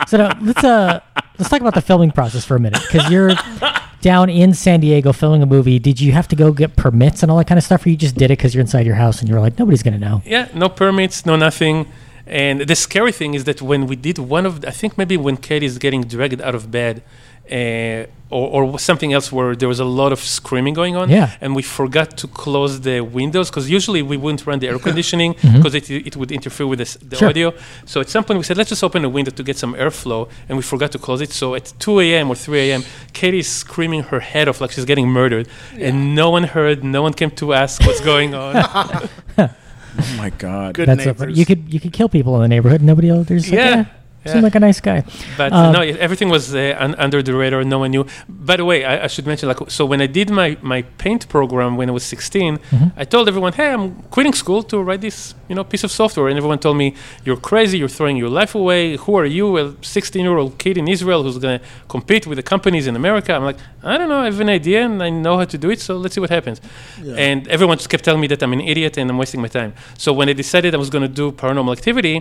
[0.06, 1.00] So now, let's uh
[1.38, 3.32] let's talk about the filming process for a minute because you're
[4.02, 5.80] down in San Diego filming a movie.
[5.80, 7.96] Did you have to go get permits and all that kind of stuff, or you
[7.96, 10.22] just did it because you're inside your house and you're like nobody's gonna know?
[10.24, 11.86] Yeah, no permits, no nothing.
[12.26, 15.36] And the scary thing is that when we did one of, I think maybe when
[15.36, 17.02] Katie is getting dragged out of bed,
[17.50, 21.30] uh, or, or something else where there was a lot of screaming going on, Yeah.
[21.40, 25.34] and we forgot to close the windows because usually we wouldn't run the air conditioning
[25.54, 27.28] because it, it would interfere with the, the Sure.
[27.28, 27.54] audio.
[27.84, 30.28] So at some point we said, let's just open a window to get some airflow,
[30.48, 31.30] and we forgot to close it.
[31.30, 32.28] So at 2 a.m.
[32.28, 32.82] or 3 a.m.,
[33.12, 35.46] Katie's screaming her head off like she's getting murdered,
[35.78, 38.56] and no one heard, no one came to ask what's going on.
[39.98, 40.74] Oh my god.
[40.74, 41.18] Good That's neighbors.
[41.20, 41.32] funny.
[41.32, 42.82] You could you could kill people in the neighborhood.
[42.82, 43.28] Nobody else.
[43.28, 43.84] There's like, Yeah,
[44.26, 44.28] yeah.
[44.28, 44.32] yeah.
[44.34, 44.98] Seemed like a nice guy.
[45.36, 47.62] But Um, no, everything was uh, un- under the radar.
[47.64, 48.04] No one knew.
[48.28, 51.22] By the way, I, I should mention, like, so when I did my, my paint
[51.28, 53.00] program when I was 16, Mm-hmm.
[53.02, 56.28] I told everyone, "Hey, I'm quitting school to write this, you know, piece of software."
[56.30, 56.88] And everyone told me,
[57.26, 57.74] "You're crazy.
[57.80, 58.82] You're throwing your life away.
[59.04, 59.64] Who are you, a
[59.96, 61.60] 16-year-old kid in Israel who's gonna
[61.94, 63.60] compete with the companies in America?" I'm like,
[63.92, 64.20] "I don't know.
[64.26, 65.80] I have an idea and I know how to do it.
[65.86, 66.58] So let's see what happens."
[67.26, 69.72] And everyone just kept telling me that I'm an idiot and I'm wasting my time.
[70.04, 72.16] So when I decided I was going to do paranormal activity,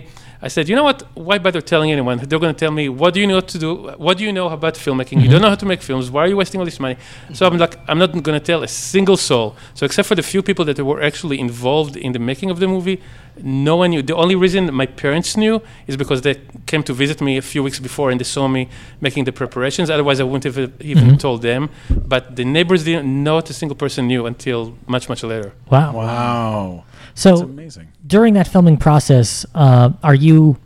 [0.46, 0.98] I said, you know what?
[1.28, 2.16] Why bother telling anyone?
[2.28, 3.70] They're going to tell me, what do you know to do?
[4.06, 5.16] What do you know about filmmaking?
[5.22, 6.04] You don't know how to make films.
[6.12, 6.96] Why are you wasting all this money?
[7.36, 9.46] So I'm like, I'm not going to tell a single soul.
[9.74, 12.68] So except for the few people that were actually involved in the making of the
[12.76, 12.98] movie,
[13.42, 14.02] no one knew.
[14.02, 16.34] The only reason my parents knew is because they
[16.70, 18.62] came to visit me a few weeks before and they saw me
[19.06, 19.90] making the preparations.
[19.90, 20.58] Otherwise, I wouldn't have
[20.92, 21.62] even told them.
[21.90, 23.06] But the neighbors didn't.
[23.32, 25.52] Not a single person knew until much, much later.
[25.70, 25.92] Wow.
[26.00, 26.84] Wow.
[27.08, 27.88] That's So amazing.
[28.06, 30.56] during that filming process, uh, are you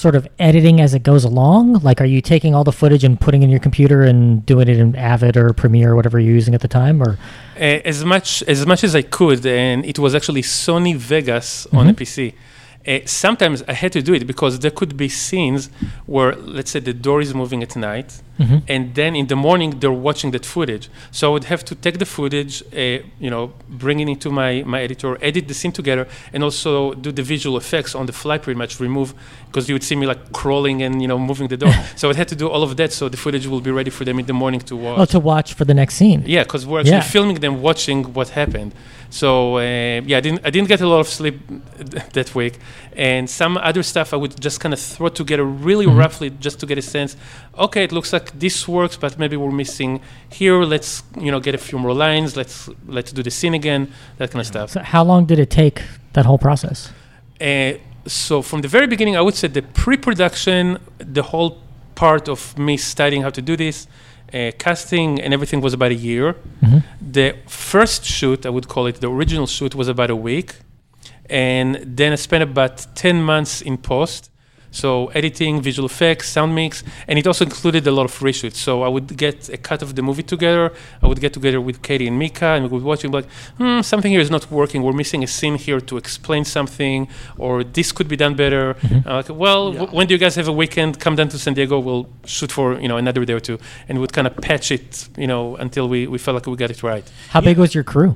[0.00, 1.74] sort of editing as it goes along?
[1.88, 4.66] Like, are you taking all the footage and putting it in your computer and doing
[4.72, 6.96] it in Avid or Premiere or whatever you're using at the time?
[7.02, 7.10] Or
[7.56, 11.84] Uh, as much as much as I could, and it was actually Sony Vegas on
[11.90, 12.32] a PC.
[12.88, 15.62] Uh, sometimes I had to do it because there could be scenes
[16.14, 18.10] where, let's say, the door is moving at night,
[18.68, 20.88] and then in the morning they're watching that footage.
[21.10, 24.62] So I would have to take the footage, uh, you know, bring it into my
[24.66, 28.38] my editor, edit the scene together, and also do the visual effects on the fly,
[28.38, 29.12] pretty much remove
[29.46, 31.72] because you would see me like crawling and you know moving the door.
[31.96, 34.04] so I had to do all of that so the footage will be ready for
[34.04, 34.98] them in the morning to watch.
[35.00, 36.22] oh, to watch for the next scene?
[36.26, 37.12] Yeah, because we're actually Yeah.
[37.16, 38.72] filming them, watching what happened.
[39.10, 39.60] So uh,
[40.06, 41.36] yeah, I didn't I didn't get a lot of sleep
[42.12, 42.58] that week,
[42.96, 45.98] and some other stuff I would just kind of throw together really Mm-hmm.
[45.98, 47.16] roughly just to get a sense.
[47.58, 50.62] Okay, it looks like this works, but maybe we're missing here.
[50.62, 52.36] Let's you know get a few more lines.
[52.36, 53.92] Let's let's do the scene again.
[54.18, 54.70] That kind of stuff.
[54.70, 56.90] So how long did it take that whole process?
[57.40, 57.72] Uh,
[58.06, 61.58] so from the very beginning, I would say the pre-production, the whole
[61.94, 63.86] part of me studying how to do this,
[64.32, 66.36] uh, casting and everything was about a year.
[67.00, 70.54] The first shoot, I would call it, the original shoot was about a week,
[71.28, 74.29] and then I spent about ten months in post.
[74.70, 78.56] So editing, visual effects, sound mix, and it also included a lot of reshoots.
[78.56, 80.72] So I would get a cut of the movie together.
[81.02, 83.10] I would get together with Katie and Micah, and we would watch it.
[83.10, 83.26] Like,
[83.58, 84.82] hmm, something here is not working.
[84.82, 88.76] We're missing a scene here to explain something, or this could be done better.
[88.82, 91.00] I'm like, well, w- when do you guys have a weekend?
[91.00, 91.78] Come down to San Diego.
[91.80, 94.70] We'll shoot for you know another day or two, and we would kind of patch
[94.70, 97.04] it, you know, until we, we felt like we got it right.
[97.30, 98.14] How big was your crew?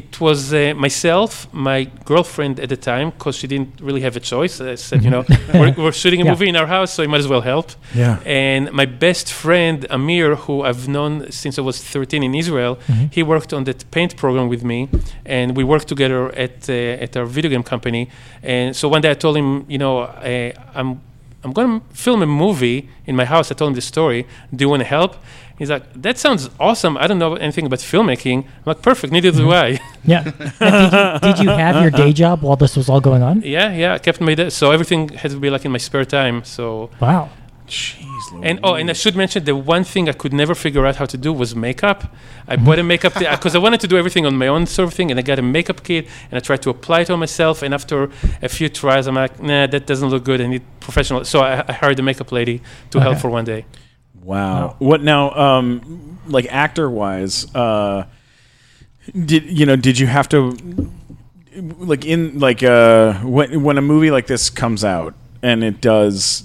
[0.00, 4.20] It was uh, myself, my girlfriend at the time, because she didn't really have a
[4.20, 4.54] choice.
[4.60, 6.30] I said, you know, we're, we're shooting a Yeah.
[6.32, 7.66] movie in our house, so you might as well help.
[7.94, 8.18] Yeah.
[8.26, 12.74] And my best friend, Amir, who I've known since I was 13 in Israel,
[13.16, 14.88] he worked on that paint program with me,
[15.38, 18.08] and we worked together at, uh, at our video game company.
[18.42, 21.00] And so one day I told him, you know, uh, I'm,
[21.44, 23.52] I'm going to film a movie in my house.
[23.52, 24.26] I told him the story.
[24.56, 25.12] Do you want to help?
[25.58, 26.96] He's like, that sounds awesome.
[26.96, 28.44] I don't know anything about filmmaking.
[28.44, 29.12] I'm like, perfect.
[29.12, 29.50] Neither do mm-hmm.
[29.52, 29.80] I.
[30.04, 30.24] Yeah.
[30.24, 33.40] Did, you, did you have your day job while this was all going on?
[33.42, 33.94] yeah, yeah.
[33.94, 34.50] I kept my day.
[34.50, 36.44] So everything had to be like in my spare time.
[36.44, 37.30] So Wow.
[37.66, 38.42] Jeez.
[38.42, 41.06] And oh, and I should mention the one thing I could never figure out how
[41.06, 42.14] to do was makeup.
[42.46, 44.94] I bought a makeup because I wanted to do everything on my own sort of
[44.94, 47.62] thing, and I got a makeup kit and I tried to apply it on myself.
[47.62, 48.10] And after
[48.42, 50.42] a few tries, I'm like, nah, that doesn't look good.
[50.42, 51.24] I need professional.
[51.24, 53.64] So I, I hired a makeup lady to help for one day.
[54.24, 54.76] Wow.
[54.78, 55.30] What now?
[55.32, 58.06] Um, like actor wise, uh,
[59.12, 59.76] did you know?
[59.76, 60.56] Did you have to,
[61.78, 66.42] like in like uh, when when a movie like this comes out, and it does.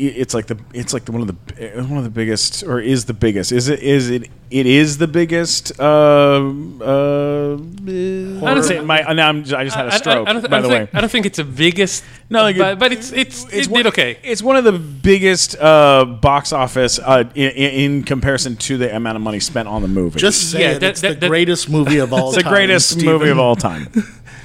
[0.00, 3.04] It's like the it's like the, one of the one of the biggest or is
[3.06, 8.80] the biggest is it is it it is the biggest uh uh I don't say
[8.80, 10.96] my now I'm, I just had a stroke I, don't, I by the think, way
[10.96, 12.04] I don't think it's the biggest.
[12.30, 14.18] No, like but, it- but it's it's, it one, did okay.
[14.22, 19.16] It's one of the biggest uh, box office uh, in, in comparison to the amount
[19.16, 20.18] of money spent on the movie.
[20.20, 20.80] Just say Yeah, it.
[20.80, 23.12] that- it's that- the that- greatest movie of all it's the greatest Steven.
[23.14, 23.88] movie of all time.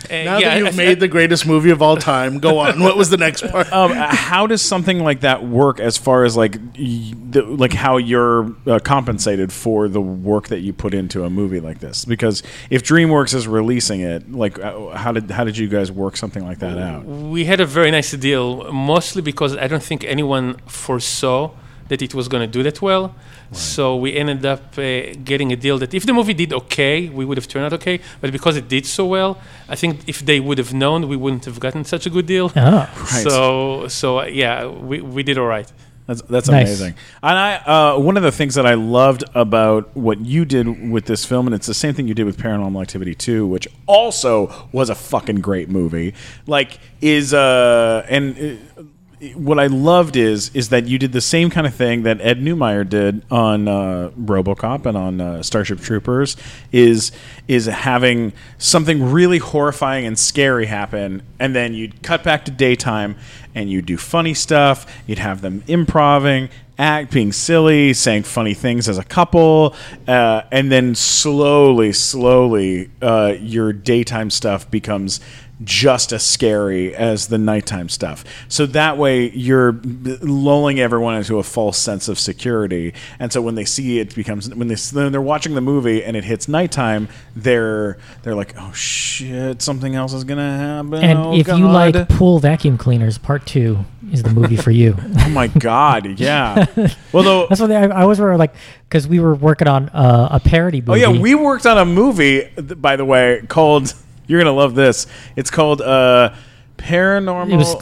[0.10, 2.80] Uh, Now yeah, that you've made the greatest movie of all time, go on.
[2.82, 3.72] What was the next part?
[3.72, 7.98] um, how does something like that work as far as like y- the, like how
[7.98, 12.06] you're uh, compensated for the work that you put into a movie like this?
[12.06, 16.18] Because if DreamWorks is releasing it, like uh, how did how did you guys work
[16.18, 17.06] something like that out?
[17.06, 21.52] we had a very nice deal, mostly because I don't think anyone foresaw
[21.90, 23.14] that it was going to do that well.
[23.52, 27.24] So we ended up uh, getting a deal that if the movie did okay, we
[27.26, 28.00] would have turned out okay.
[28.22, 29.38] But because it did so well,
[29.70, 32.52] I think if they would have known, we wouldn't have gotten such a good deal.
[32.56, 32.62] Oh.
[32.62, 33.24] Right.
[33.24, 35.72] So, so uh, yeah, we, we did all right.
[36.06, 36.68] That's that's Nice.
[36.68, 36.96] amazing.
[37.22, 41.06] And I uh, one of the things that I loved about what you did with
[41.06, 44.68] this film, and it's the same thing you did with Paranormal Activity 2, which also
[44.74, 46.14] was a fucking great movie.
[46.48, 48.90] Like is uh and.
[49.36, 52.40] What I loved is is that you did the same kind of thing that Ed
[52.42, 56.36] Neumeier did on uh, RoboCop and on uh, Starship Troopers
[56.72, 57.12] is
[57.48, 63.16] is having something really horrifying and scary happen, and then you'd cut back to daytime
[63.56, 64.86] and you'd do funny stuff.
[65.08, 69.76] You'd have them improvising, act, being silly, saying funny things as a couple,
[70.08, 75.20] uh, and then slowly, slowly, uh, your daytime stuff becomes
[75.64, 78.24] just as scary as the nighttime stuff.
[78.48, 82.94] So that way you're lulling everyone into a false sense of security.
[83.20, 86.18] And so when they see it becomes when they when they're watching the movie and
[86.18, 91.20] it hits nighttime, they're they're like, "Oh shit, something else is going to happen." And
[91.20, 94.96] oh, if you like pool vacuum cleaners, part two is the movie for you.
[95.24, 96.66] Oh my god, yeah.
[97.14, 98.54] Well, though That's what they, I, I always were like,
[98.90, 102.50] because we were working on uh, a parody Oh yeah, we worked on a movie
[102.58, 103.94] by the way called
[104.28, 105.08] you're going to love this.
[105.36, 106.34] It's called uh
[106.78, 107.76] Paranormal It was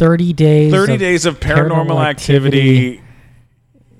[0.00, 0.72] 30 days.
[0.72, 3.02] 30 of days of paranormal, activity.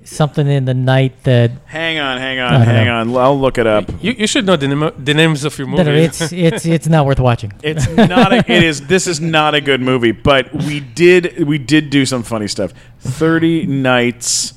[0.03, 1.51] Something in the night that.
[1.65, 2.95] Hang on, hang on, hang know.
[2.95, 3.15] on.
[3.23, 3.89] I'll look it up.
[4.01, 6.21] You, you should know the, name, the names of your that movies.
[6.21, 7.53] it's it's it's not worth watching.
[7.63, 8.33] It's not.
[8.33, 8.87] A, it is.
[8.87, 10.11] This is not a good movie.
[10.11, 11.47] But we did.
[11.47, 12.73] We did do some funny stuff.
[12.99, 14.53] Thirty nights.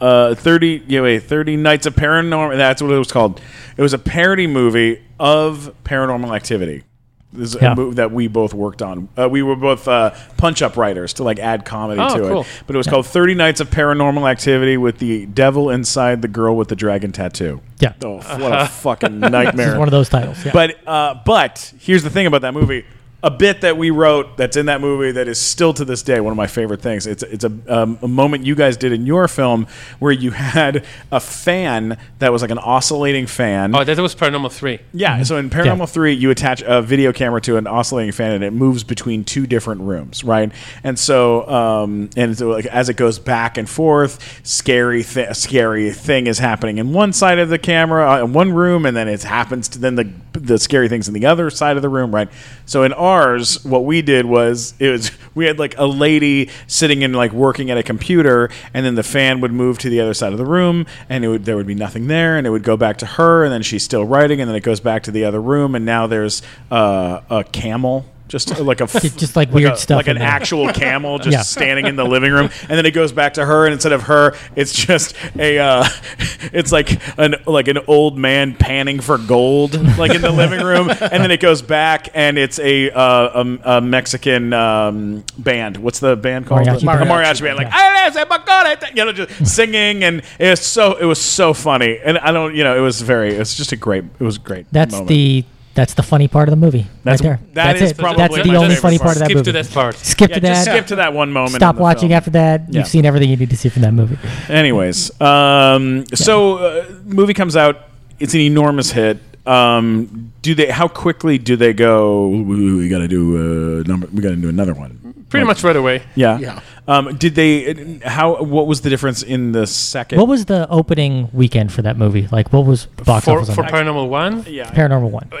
[0.00, 0.82] Uh, thirty.
[0.86, 1.22] Yeah, wait.
[1.22, 2.56] Thirty nights of paranormal.
[2.56, 3.40] That's what it was called.
[3.76, 6.84] It was a parody movie of Paranormal Activity.
[7.32, 7.72] This is Yeah.
[7.72, 9.08] a movie that we both worked on.
[9.18, 12.40] Uh, we were both uh, punch-up writers to like add comedy Oh, to cool.
[12.42, 12.46] it.
[12.66, 16.56] But it was called Thirty Nights of Paranormal Activity with the devil inside the girl
[16.56, 17.60] with the dragon tattoo.
[17.80, 17.92] Yeah.
[18.04, 19.78] Oh, what a fucking nightmare!
[19.78, 20.42] One of those titles.
[20.44, 20.52] Yeah.
[20.52, 22.84] But uh, but here's the thing about that movie.
[23.22, 26.20] A bit that we wrote that's in that movie that is still to this day
[26.20, 27.06] one of my favorite things.
[27.08, 29.66] It's it's a, um, a moment you guys did in your film
[29.98, 33.74] where you had a fan that was like an oscillating fan.
[33.74, 34.78] oh, that was Paranormal 3.
[34.92, 35.86] Yeah, so in Paranormal Yeah.
[35.86, 39.46] 3, you attach a video camera to an oscillating fan and it moves between two
[39.46, 40.52] different rooms, right?
[40.84, 45.90] And so, um, and so like, as it goes back and forth, scary, th- scary
[45.90, 49.08] thing is happening in one side of the camera, uh, in one room, and then
[49.08, 52.14] it happens to then the, the scary things in the other side of the room,
[52.14, 52.28] right?
[52.66, 57.02] So in ours, what we did was, it was, we had like a lady sitting
[57.02, 60.14] in like working at a computer, and then the fan would move to the other
[60.14, 62.64] side of the room, and it would, there would be nothing there, and it would
[62.64, 65.10] go back to her, and then she's still writing, and then it goes back to
[65.10, 68.04] the other room, and now there's uh, a camel.
[68.28, 70.26] Just like a f- Just like weird a- stuff like an there.
[70.26, 71.42] actual camel just Yeah.
[71.42, 74.02] standing in the living room, and then it goes back to her, and instead of
[74.04, 75.84] her, it's just a, uh,
[76.52, 80.90] it's like an like an old man panning for gold, like in the living room,
[80.90, 85.76] and then it goes back, and it's a uh, a, a Mexican um, band.
[85.76, 86.62] What's the band called?
[86.66, 87.08] Mariachi band.
[87.08, 91.20] mariachi band, like "I say Bacone," you know, just singing, and it's so it was
[91.20, 94.24] so funny, and I don't, you know, it was very, it's just a great, it
[94.24, 94.66] was great.
[94.72, 95.08] that's moment.
[95.08, 95.44] the
[95.76, 96.86] that's the funny part of the movie.
[97.04, 97.40] That's- right there.
[97.54, 97.98] that that's is it.
[97.98, 99.06] probably That's the only funny part.
[99.06, 99.44] part of that Skip movie.
[99.44, 99.94] to that part.
[99.96, 100.72] Skip Yeah, to just that.
[100.72, 101.54] skip to that one moment.
[101.54, 102.16] Stop watching film.
[102.16, 102.72] after that.
[102.74, 104.18] You've seen everything you need to see from that movie.
[104.48, 107.76] Anyways, um, so uh, movie comes out.
[108.18, 109.18] It's an enormous hit.
[109.46, 110.70] Um, do they?
[110.70, 112.26] How quickly do they go?
[112.26, 114.06] "Ooh, We got to do uh, number.
[114.12, 115.24] We got to do another one.
[115.28, 116.02] Pretty much right away.
[116.14, 116.38] Yeah.
[116.38, 116.60] Yeah.
[116.88, 117.98] Um, did they?
[118.04, 118.42] How?
[118.42, 120.18] What was the difference in the second?
[120.18, 122.28] What was the opening weekend for that movie?
[122.30, 123.72] Like, what was box For, office on for that?
[123.72, 124.70] Paranormal 1, yeah.
[124.70, 125.28] Paranormal One?
[125.32, 125.38] uh,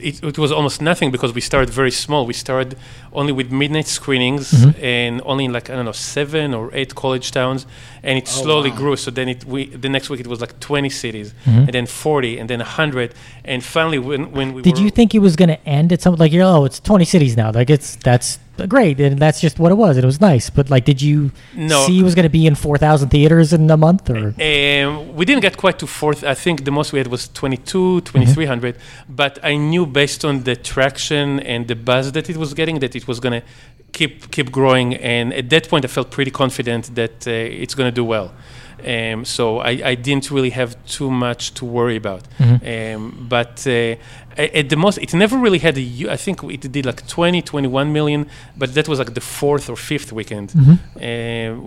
[0.00, 2.24] it, it was almost nothing because we started very small.
[2.24, 2.78] We started
[3.12, 4.82] only with midnight screenings Mm-hmm.
[4.84, 7.66] and only in like I don't know seven or eight college towns,
[8.08, 8.96] and Oh, it slowly grew.
[9.04, 11.66] So then it we the next week it was like 20 cities, Mm-hmm.
[11.66, 15.08] and then 40, and then 100, and finally when when we Did were, you think
[15.14, 17.70] it was going to end at some like you're oh it's 20 cities now like
[17.76, 18.38] it's that's
[18.76, 20.46] great, and that's just what it was, and it was nice.
[20.58, 21.18] But like, did you
[21.72, 21.78] No.
[21.86, 24.90] see it was going to be in four thousand theaters in a month, or Um,
[25.18, 26.20] we didn't get quite to fourth.
[26.34, 28.74] I think the most we had was 22, 2300.
[29.22, 32.92] But I knew based on the traction and the buzz that it was getting that
[33.00, 33.42] it was going to
[33.92, 34.94] keep keep growing.
[34.96, 38.32] And at that point, I felt pretty confident that uh, it's going to do well.
[38.86, 42.22] Um, so I, I didn't really have too much to worry about.
[42.64, 43.96] Um, but uh,
[44.36, 46.06] at the most, it never really had a.
[46.10, 48.26] I think it did like 20, 21 million,
[48.56, 50.52] but that was like the fourth or fifth weekend.
[50.96, 51.00] Uh,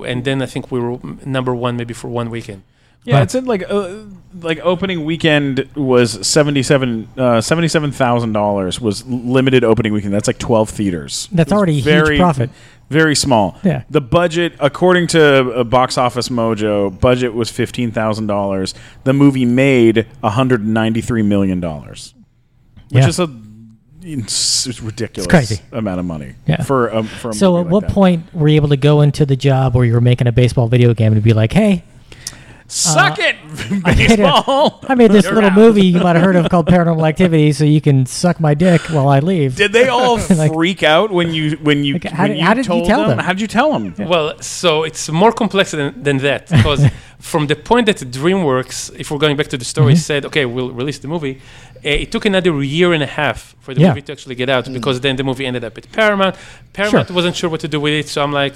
[0.06, 2.64] and then I think we were number one maybe for one weekend.
[3.04, 3.22] Yeah, Wow.
[3.24, 4.04] it said like uh,
[4.42, 10.14] like opening weekend was seventy seven uh, seventy seven thousand dollars was limited opening weekend.
[10.14, 11.28] That's like twelve theaters.
[11.32, 12.52] That's already a huge profit.
[12.92, 13.58] Very small.
[13.64, 13.84] Yeah.
[13.90, 18.76] The budget, according to uh, Box Office Mojo, budget was fifteen thousand dollars.
[19.04, 22.14] The movie made one hundred ninety three million dollars,
[22.92, 23.08] which Yeah.
[23.08, 23.30] is a
[24.04, 25.62] it's ridiculous crazy.
[25.72, 26.34] amount of money.
[26.48, 26.64] Yeah.
[26.64, 27.58] For um, for so?
[27.58, 27.92] At like what that.
[27.92, 30.68] point were you able to go into the job where you were making a baseball
[30.68, 31.84] video game and be like, "Hey,
[32.72, 33.36] Suck uh, it,
[33.84, 34.80] I made, a- baseball.
[34.88, 37.82] I made this little movie you might have heard of called Paranormal Activity, so you
[37.82, 41.58] can suck my dick while I leave." Did they all Like- freak out when you
[41.58, 43.10] when you Like, how when did- you how did you told tell them?
[43.18, 43.20] them?
[43.20, 43.94] How did you tell them?
[44.00, 46.86] Well, so it's more complex than, than that because
[47.22, 50.72] from the point that DreamWorks, if we're going back to the story, said, okay, we'll
[50.72, 51.36] release the movie,
[51.86, 53.90] uh, it took another year and a half for the Yeah.
[53.90, 56.36] movie to actually get out because then the movie ended up at Paramount.
[56.74, 57.16] Paramount Sure.
[57.16, 58.54] wasn't sure what to do with it, so I'm like,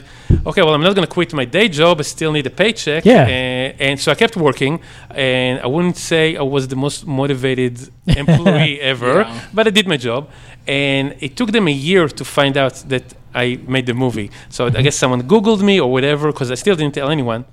[0.50, 1.94] okay, well, I'm not going to quit my day job.
[2.00, 3.06] I still need a paycheck.
[3.06, 3.24] Yeah.
[3.24, 4.80] Uh, and so I kept working,
[5.12, 7.76] and I wouldn't say I was the most motivated
[8.24, 9.16] employee ever,
[9.54, 10.22] but I did my job.
[10.68, 13.04] And it took them a year to find out that
[13.44, 14.30] I made the movie.
[14.50, 17.46] So I guess someone Googled me or whatever, because I still didn't tell anyone.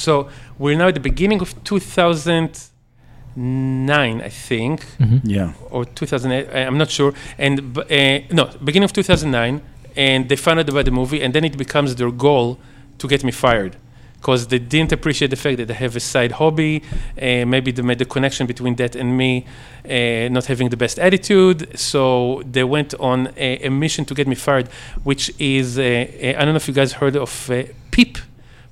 [0.00, 0.28] So
[0.58, 1.50] we're now at the beginning of
[3.36, 4.84] 2009, I think,
[5.24, 5.52] Yeah.
[5.70, 6.48] or 2008.
[6.52, 7.12] I- I'm not sure.
[7.38, 7.82] And uh,
[8.30, 9.60] no, beginning of 2009,
[9.96, 12.58] and they found out about the movie, and then it becomes their goal
[12.98, 13.76] to get me fired.
[14.20, 16.82] Because they didn't appreciate the fact that I have a side hobby,
[17.16, 19.46] uh, maybe they made the connection between that and me
[19.88, 21.78] uh, not having the best attitude.
[21.78, 24.68] So they went on a, a mission to get me fired,
[25.04, 28.18] which is uh, uh, I don't know if you guys heard of uh, PIP,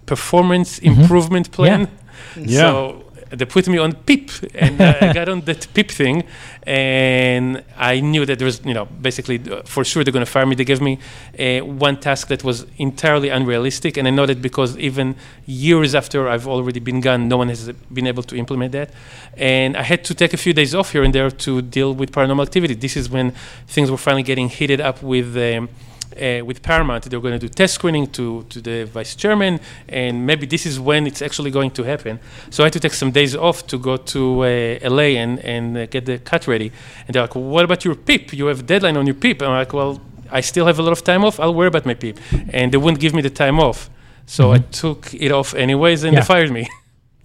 [0.09, 1.89] Performance Improvement Plan.
[2.37, 2.61] Yeah.
[2.61, 6.25] So they put me on PIP, and uh, I got on that PIP thing,
[6.63, 10.31] and I knew that there was, you know, basically uh, for sure they're going to
[10.31, 10.55] fire me.
[10.55, 10.99] They gave me
[11.39, 16.29] uh, one task that was entirely unrealistic, and I know that because even years after
[16.29, 18.91] I've already been gone, no one has been able to implement that,
[19.37, 22.13] and I had to take a few days off here and there to deal with
[22.13, 22.75] paranormal activity.
[22.75, 23.33] This is when
[23.67, 25.37] things were finally getting heated up with.
[25.37, 25.69] Um,
[26.17, 30.27] uh, with Paramount, they're going to do test screening to, to the vice chairman, and
[30.27, 32.19] maybe this is when it's actually going to happen.
[32.51, 35.77] So I had to take some days off to go to uh, LA and, and
[35.77, 36.73] uh, get the cut ready.
[37.07, 38.33] And they're like, what about your PIP?
[38.33, 39.43] You have a deadline on your PIP.
[39.43, 40.01] I'm like, well,
[40.31, 41.41] I still have a lot of time off.
[41.41, 42.19] I'll worry about my PIP.
[42.53, 43.89] And they wouldn't give me the time off.
[44.27, 46.21] So I took it off anyways, and Yeah.
[46.21, 46.69] they fired me.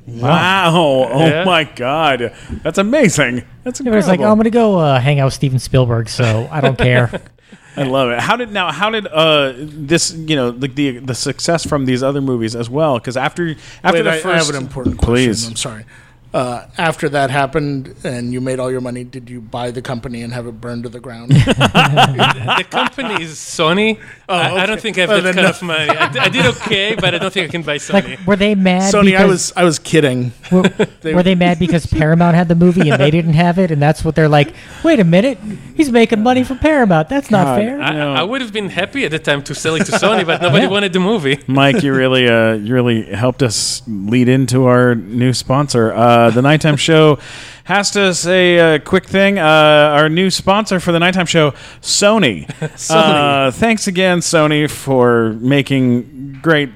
[0.08, 1.08] Wow.
[1.14, 1.44] Oh Yeah.
[1.46, 2.34] my God.
[2.64, 3.44] That's amazing.
[3.64, 3.94] That's incredible.
[3.94, 6.48] It was like, oh, I'm going to go uh, hang out with Steven Spielberg, so
[6.52, 7.10] I don't care.
[7.76, 8.20] I love it.
[8.20, 8.72] How did now?
[8.72, 12.70] How did uh this you know like the the success from these other movies as
[12.70, 13.00] well?
[13.00, 15.14] Because after after Wait, the I, I first, have an important question.
[15.14, 15.48] Please.
[15.48, 15.86] I'm sorry.
[16.34, 20.24] Uh, after that happened and you made all your money, did you buy the company
[20.24, 21.30] and have it burned to the ground?
[21.32, 24.00] the company is Sony.
[24.34, 25.50] I, I don't think I have Oh, that then kind no.
[25.50, 25.90] of money.
[25.90, 27.94] I, d- I did okay, but I don't think I can buy Sony.
[28.18, 28.94] like, were they mad?
[28.94, 30.32] Sony, I was I was kidding.
[30.52, 30.64] Were,
[31.04, 34.04] were they mad because Paramount had the movie and they didn't have it, and that's
[34.06, 34.54] what they're like?
[34.84, 35.38] Wait a minute,
[35.76, 37.10] he's making money from Paramount.
[37.10, 37.82] That's not fair.
[37.82, 38.14] I, No.
[38.14, 40.64] I would have been happy at the time to sell it to Sony, but nobody
[40.66, 40.70] Yeah.
[40.70, 41.40] wanted the movie.
[41.48, 45.94] Mike, you really uh you really helped us lead into our new sponsor.
[45.94, 47.20] Uh, the nighttime show
[47.64, 49.39] has to say a quick thing.
[49.39, 51.51] Uh, our new sponsor for the nighttime show,
[51.82, 52.49] Sony.
[52.89, 56.70] Uh, thanks again, Sony, for making great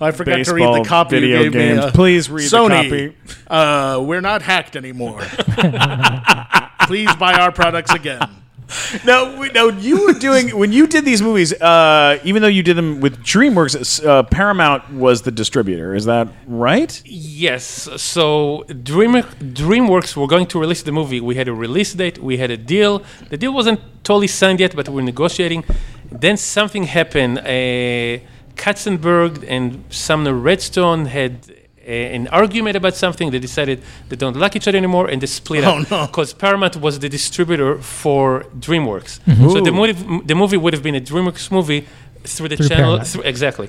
[0.00, 1.78] I forgot to baseball read the copy video you gave games.
[1.78, 1.84] me.
[1.84, 3.16] uh, Please read Sony, the copy.
[3.46, 5.20] Uh, we're not hacked anymore.
[6.86, 8.20] Please buy our products again.
[9.04, 11.52] No, no, you were doing when you did these movies.
[11.52, 15.94] Uh, even though you did them with DreamWorks, uh, Paramount was the distributor.
[15.94, 17.02] Is that right?
[17.04, 17.88] Yes.
[17.96, 21.20] So Dream DreamWorks were going to release the movie.
[21.20, 22.18] We had a release date.
[22.18, 23.02] We had a deal.
[23.30, 25.64] The deal wasn't totally signed yet, but we were negotiating.
[26.10, 27.38] Then something happened.
[27.38, 28.24] Uh,
[28.56, 31.52] Katzenberg and Sumner Redstone had
[31.86, 33.30] an argument about something.
[33.30, 35.90] They decided they don't like each other anymore, and they split Oh, up.
[35.90, 36.06] no.
[36.06, 39.20] Because Paramount was the distributor for DreamWorks.
[39.20, 39.48] Mm-hmm.
[39.50, 39.92] So the movie,
[40.24, 41.86] the movie would have been a DreamWorks movie
[42.24, 43.00] through the Through channel.
[43.04, 43.68] Through, exactly.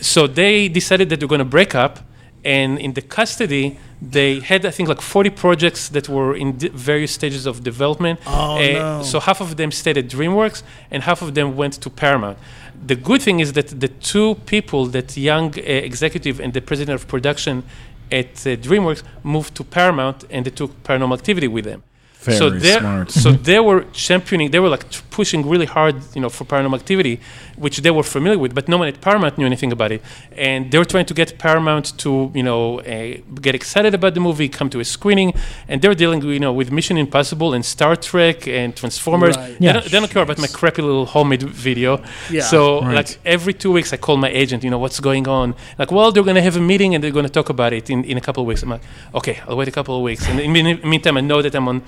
[0.00, 2.00] So they decided that they're going to break up,
[2.44, 6.68] and in the custody, they had I think like 40 projects that were in di-
[6.68, 8.20] various stages of development.
[8.26, 8.58] Oh, Uh,
[8.98, 9.02] no.
[9.02, 10.62] So half of them stayed at DreamWorks,
[10.92, 12.38] and half of them went to Paramount.
[12.84, 17.00] The good thing is that the two people, that young uh, executive and the president
[17.00, 17.64] of production
[18.12, 21.82] at uh, DreamWorks, moved to Paramount, and they took Paranormal Activity with them.
[22.32, 23.10] So Very they smart.
[23.10, 26.74] so they were championing, they were like t- pushing really hard, you know, for Paranormal
[26.74, 27.20] Activity,
[27.56, 30.02] which they were familiar with, but no one at Paramount knew anything about it,
[30.36, 34.20] and they were trying to get Paramount to, you know, uh, get excited about the
[34.20, 35.32] movie, come to a screening,
[35.68, 39.36] and they were dealing, you know, with Mission Impossible and Star Trek and Transformers.
[39.36, 39.58] Right.
[39.58, 39.72] They, Yeah.
[39.74, 42.02] don't, they don't care about my crappy little homemade video.
[42.30, 42.42] Yeah.
[42.42, 42.94] So Right.
[42.96, 45.54] like every two weeks, I call my agent, you know, what's going on?
[45.78, 48.16] Like, well, they're gonna have a meeting and they're gonna talk about it in, in
[48.18, 48.62] a couple of weeks.
[48.62, 48.82] I'm like,
[49.14, 50.26] okay, I'll wait a couple of weeks.
[50.28, 51.82] And in the meantime, I know that I'm on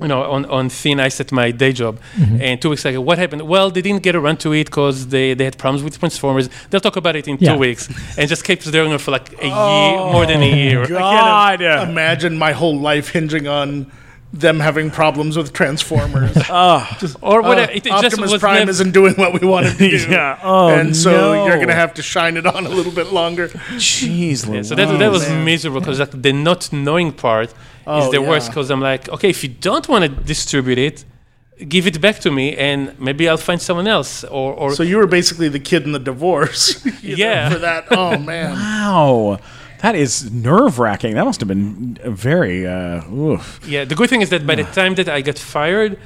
[0.00, 1.98] you know, on, on thin ice at my day job.
[2.16, 2.40] Mm-hmm.
[2.40, 3.42] And two weeks later, what happened?
[3.48, 6.48] Well, they didn't get around to it because they, they had problems with Transformers.
[6.70, 7.54] They'll talk about it in Yeah.
[7.54, 7.88] two weeks.
[8.16, 10.86] And just keeps doing it for like a oh year, more than a year.
[10.86, 11.60] God.
[11.60, 13.90] Imagine my whole life hinging on
[14.32, 16.36] them having problems with Transformers.
[16.50, 16.98] Ah.
[17.22, 17.72] Or whatever.
[17.72, 19.96] Oh, it, it just Optimus was Prime never- isn't doing what we wanted to do.
[20.10, 20.38] Yeah.
[20.42, 21.46] Oh, and so no.
[21.46, 23.48] you're going to have to shine it on a little bit longer.
[23.48, 27.52] Jeez, Yeah, so that, that was miserable because like the not knowing part
[27.98, 31.04] is Oh, the worst because I'm like, okay, if you don't want to distribute it,
[31.68, 34.24] give it back to me and maybe I'll find someone else.
[34.24, 36.84] Or, or So you were basically the kid in the divorce.
[37.02, 37.50] you know, Yeah.
[37.50, 37.84] for that.
[37.90, 38.52] Oh, man.
[38.52, 39.38] Wow.
[39.80, 41.14] That is nerve wracking.
[41.14, 42.66] That must have been very.
[42.66, 43.60] Uh, oof.
[43.66, 45.98] Yeah, the good thing is that by the time that I got fired,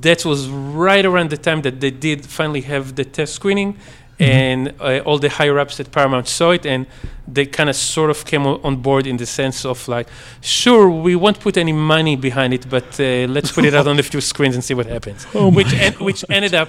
[0.00, 3.76] that was right around the time that they did finally have the test screening,
[4.20, 6.86] and uh, all the higher ups at Paramount saw it, and
[7.26, 10.08] they kind of sort of came o- on board in the sense of like,
[10.40, 13.98] sure, we won't put any money behind it, but uh, let's put it out on
[13.98, 15.24] a few screens and see what happens.
[15.34, 16.68] which en- which ended up.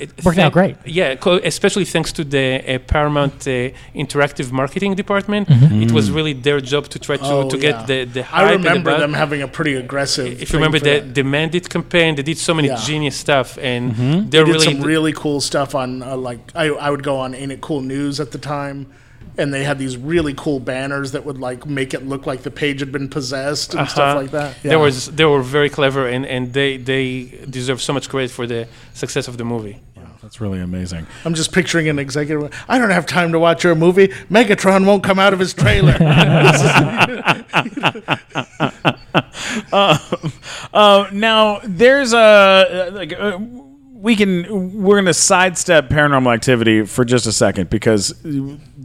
[0.00, 0.76] It Worked out great.
[0.84, 3.70] Yeah, co- especially thanks to the uh, Paramount uh,
[4.02, 5.48] interactive marketing department.
[5.48, 5.82] Mm-hmm.
[5.82, 7.62] It was really their job to try to, Oh, to yeah.
[7.66, 10.40] get the, the hype I and the remember them having a pretty aggressive.
[10.42, 11.14] If you remember for the that.
[11.14, 12.76] demanded campaign, they did so many Yeah.
[12.88, 14.28] genius stuff, and Mm-hmm.
[14.30, 17.16] they're They did really some really cool stuff on uh, like I, I would go
[17.24, 18.86] on Ain't It Cool News at the time,
[19.38, 22.50] and they had these really cool banners that would like make it look like the
[22.50, 24.20] page had been possessed and stuff Uh-huh.
[24.22, 24.62] like that.
[24.62, 28.46] They was they were very clever, and, and they they deserve so much credit for
[28.46, 29.80] the success of the movie.
[30.20, 31.06] That's really amazing.
[31.24, 32.52] I'm just picturing an executive.
[32.68, 34.08] I don't have time to watch your movie.
[34.28, 35.96] Megatron won't come out of his trailer.
[40.72, 43.38] Uh, now there's a like uh,
[43.92, 48.14] we can we're gonna sidestep Paranormal Activity for just a second because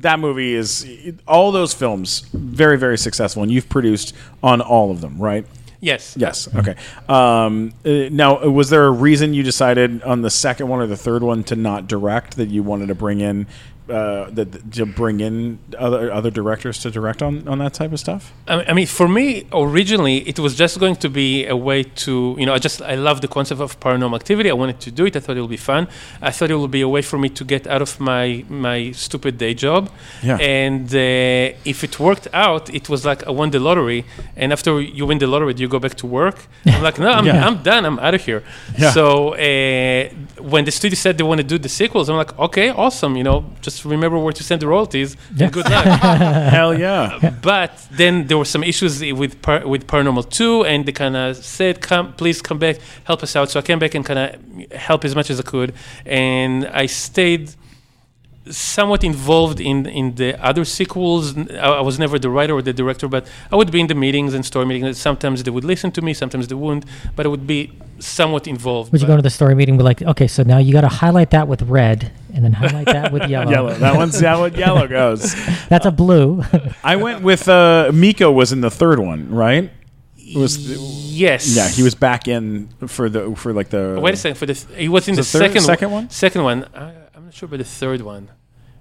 [0.03, 0.87] that movie is
[1.27, 5.45] all those films very very successful and you've produced on all of them, right?
[5.83, 6.15] Yes.
[6.17, 6.47] Yes.
[6.55, 6.75] Okay.
[7.09, 10.95] Um, uh, now, was there a reason you decided on the second one or the
[10.95, 12.37] third one to not direct?
[12.37, 13.47] That you wanted to bring in
[13.89, 17.99] uh, that to bring in other other directors to direct on on that type of
[17.99, 18.31] stuff?
[18.47, 22.35] I I mean, for me, originally, it was just going to be a way to,
[22.39, 24.49] you know, I just, I love the concept of paranormal activity.
[24.49, 25.15] I wanted to do it.
[25.15, 25.87] I thought it would be fun.
[26.21, 28.77] I thought it would be a way for me to get out of my my
[29.05, 29.81] stupid day job.
[30.29, 30.37] Yeah.
[30.57, 34.01] And uh, if it worked out, it was like I won the lottery.
[34.41, 36.37] And after you win the lottery, do you go back to work?
[36.65, 37.45] I'm like, no, I'm, Yeah.
[37.47, 37.83] I'm done.
[37.89, 38.41] I'm out of here.
[38.77, 38.91] Yeah.
[38.97, 39.05] So
[39.35, 40.09] uh,
[40.51, 43.13] when the studio said they want to do the sequels, I'm like, okay, awesome.
[43.19, 45.15] You know, just remember where to send the royalties.
[45.35, 45.49] Yeah.
[45.49, 45.85] Good luck.
[46.55, 47.31] Hell yeah!
[47.41, 51.37] But then there were some issues with par- with Paranormal 2, and they kind of
[51.37, 54.71] said, "Come, please come back, help us out." So I came back and kind of
[54.71, 55.73] help as much as I could,
[56.05, 57.53] and I stayed
[58.49, 61.37] somewhat involved in in the other sequels.
[61.37, 64.33] I was never the writer or the director, but I would be in the meetings
[64.33, 64.97] and story meetings.
[64.97, 66.85] Sometimes they would listen to me, sometimes they wouldn't,
[67.15, 68.91] but I would be somewhat involved.
[68.91, 70.81] Would you go to the story meeting and be like, okay, so now you got
[70.81, 73.51] to highlight that with red and then highlight that with yellow.
[73.51, 73.73] Yellow.
[73.75, 75.33] That one's how it yellow goes.
[75.69, 76.43] That's a blue.
[76.83, 79.71] I went with uh, Micah was in the third one, right?
[80.17, 81.55] It was yes.
[81.55, 84.37] yeah, he was back in for the for like the Wait a second.
[84.37, 86.09] For the he was in the, the third- second second one?
[86.09, 86.65] Second one.
[86.73, 87.02] I, I'm
[87.33, 88.29] not sure about the third one.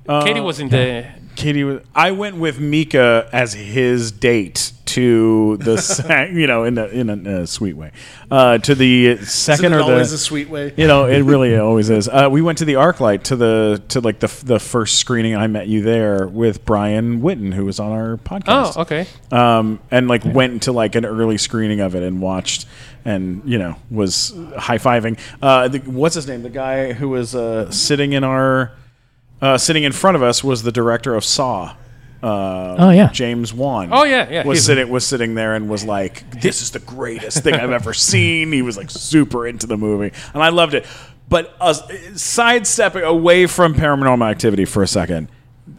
[0.07, 1.07] Uh, Katie was in the.
[1.37, 1.83] Katie was.
[1.95, 7.43] I went with Micah as his date to the you know in a in a,
[7.43, 7.93] uh, sweet way
[8.31, 10.75] uh, to the Isn't second it or always the a sweet way?
[10.77, 12.09] you know it really always is.
[12.09, 15.35] Uh, we went to the ArcLight to the to like the the first screening.
[15.35, 18.77] I met you there with Brian Witten, who was on our podcast.
[18.77, 19.07] Oh, okay.
[19.31, 22.67] um, and like went to like an early screening of it and watched
[23.05, 25.19] and you know was high fiving.
[25.41, 26.43] Uh, the, what's his name?
[26.43, 28.73] The guy who was uh, sitting in our
[29.41, 31.75] uh, sitting in front of us was the director of Saw.
[32.23, 33.09] Uh, Oh, yeah.
[33.11, 33.89] James Wan.
[33.93, 36.79] Oh, yeah, yeah, Was he's- sitting was sitting there and was like, "This is the
[36.79, 40.75] greatest thing I've ever seen." He was like super into the movie, and I loved
[40.75, 40.87] it.
[41.29, 41.73] But uh,
[42.15, 45.29] sidestepping away from Paranormal Activity for a second,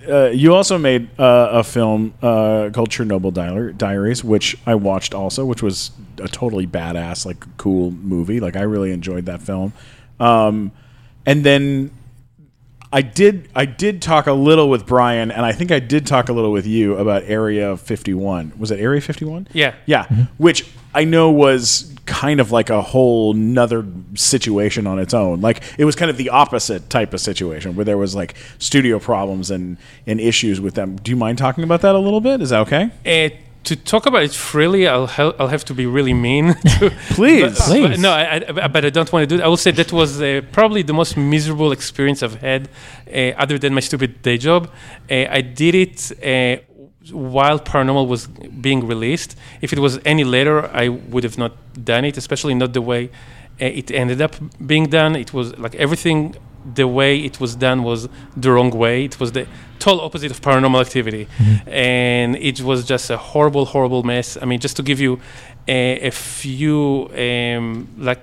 [0.07, 5.13] uh, you also made uh, a film uh, called Chernobyl Diar- Diaries, which I watched
[5.13, 8.39] also, which was a totally badass, like cool movie.
[8.39, 9.73] Like I really enjoyed that film.
[10.19, 10.71] Um,
[11.25, 11.91] and then
[12.91, 16.29] I did I did talk a little with Brian, and I think I did talk
[16.29, 18.53] a little with you about Area 51.
[18.57, 19.47] Was it Area 51?
[19.53, 19.73] Yeah.
[19.85, 20.05] Yeah,
[20.37, 23.85] which I know was kind of like a whole nother
[24.15, 25.41] situation on its own.
[25.41, 28.99] Like it was kind of the opposite type of situation where there was like studio
[28.99, 30.97] problems and, and issues with them.
[30.97, 32.41] Do you mind talking about that a little bit?
[32.41, 32.91] Is that okay?
[33.05, 33.29] Uh,
[33.65, 36.53] to talk about it freely, I'll ha- I'll have to be really mean.
[36.79, 37.43] to- Please.
[37.43, 37.87] But, Please.
[37.87, 39.45] but no, I, I, but I don't want to do that.
[39.45, 42.67] I will say that was uh, probably the most miserable experience I've had,
[43.07, 44.69] uh, other than my stupid day job.
[45.09, 46.61] Uh, I did it uh,
[47.11, 49.35] while Paranormal was being released.
[49.61, 53.09] If it was any later, I would have not done it, especially not the way
[53.61, 54.35] uh, it ended up
[54.65, 55.15] being done.
[55.15, 56.35] It was like everything.
[56.75, 59.03] The way it was done was the wrong way.
[59.03, 59.47] It was the
[59.79, 61.27] total opposite of paranormal activity,
[61.67, 64.37] and it was just a horrible, horrible mess.
[64.41, 65.19] I mean, just to give you
[65.67, 68.21] a, a few um, like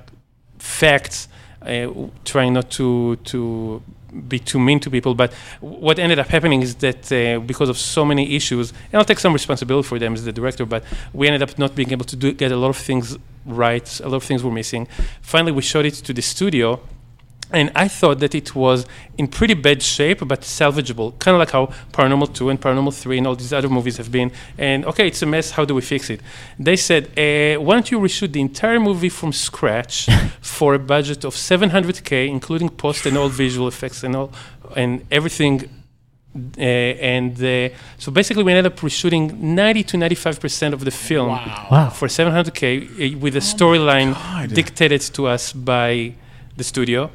[0.58, 1.28] facts,
[1.62, 1.88] uh,
[2.24, 3.82] trying not to to
[4.28, 5.14] be too mean to people.
[5.14, 9.04] But what ended up happening is that uh, because of so many issues, and I'll
[9.04, 12.04] take some responsibility for them as the director, but we ended up not being able
[12.06, 14.00] to do, get a lot of things right.
[14.00, 14.86] A lot of things were missing.
[15.22, 16.80] Finally, we showed it to the studio.
[17.52, 18.86] And I thought that it was
[19.18, 21.18] in pretty bad shape, but salvageable.
[21.18, 24.10] Kind of like how Paranormal 2 and Paranormal 3 and all these other movies have
[24.12, 24.30] been.
[24.56, 25.50] And okay, it's a mess.
[25.52, 26.20] How do we fix it?
[26.58, 30.08] They said, uh, why don't you reshoot the entire movie from scratch
[30.40, 34.30] for a budget of 700K, including post and all visual effects and all,
[34.76, 35.68] and everything
[36.58, 40.92] uh, and uh, so basically, we ended up reshooting 90 to 95 percent of the
[40.92, 41.90] film Wow.
[41.92, 44.14] for 700k uh, with a storyline
[44.54, 46.14] dictated to us by
[46.56, 47.10] the studio.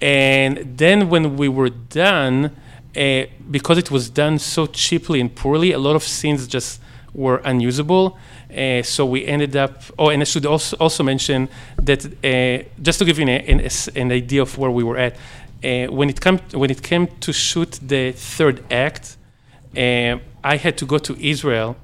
[0.00, 2.56] And then when we were done,
[2.96, 6.80] uh, because it was done so cheaply and poorly, a lot of scenes just
[7.12, 8.18] were unusable.
[8.56, 9.82] Uh, so we ended up.
[9.98, 13.68] Oh, and I should also also mention that uh, just to give you an, an,
[13.94, 15.16] an idea of where we were at,
[15.62, 19.16] uh, when it come when it came to shoot the third act,
[19.76, 21.76] uh, I had to go to Israel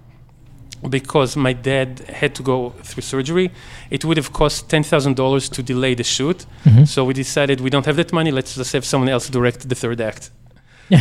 [0.89, 3.51] because my dad had to go through surgery.
[3.91, 6.47] It would have cost ten thousand dollars to delay the shoot.
[6.65, 6.85] Mm-hmm.
[6.85, 8.31] So we decided we don't have that money.
[8.31, 10.31] Let's just have someone else direct the third act.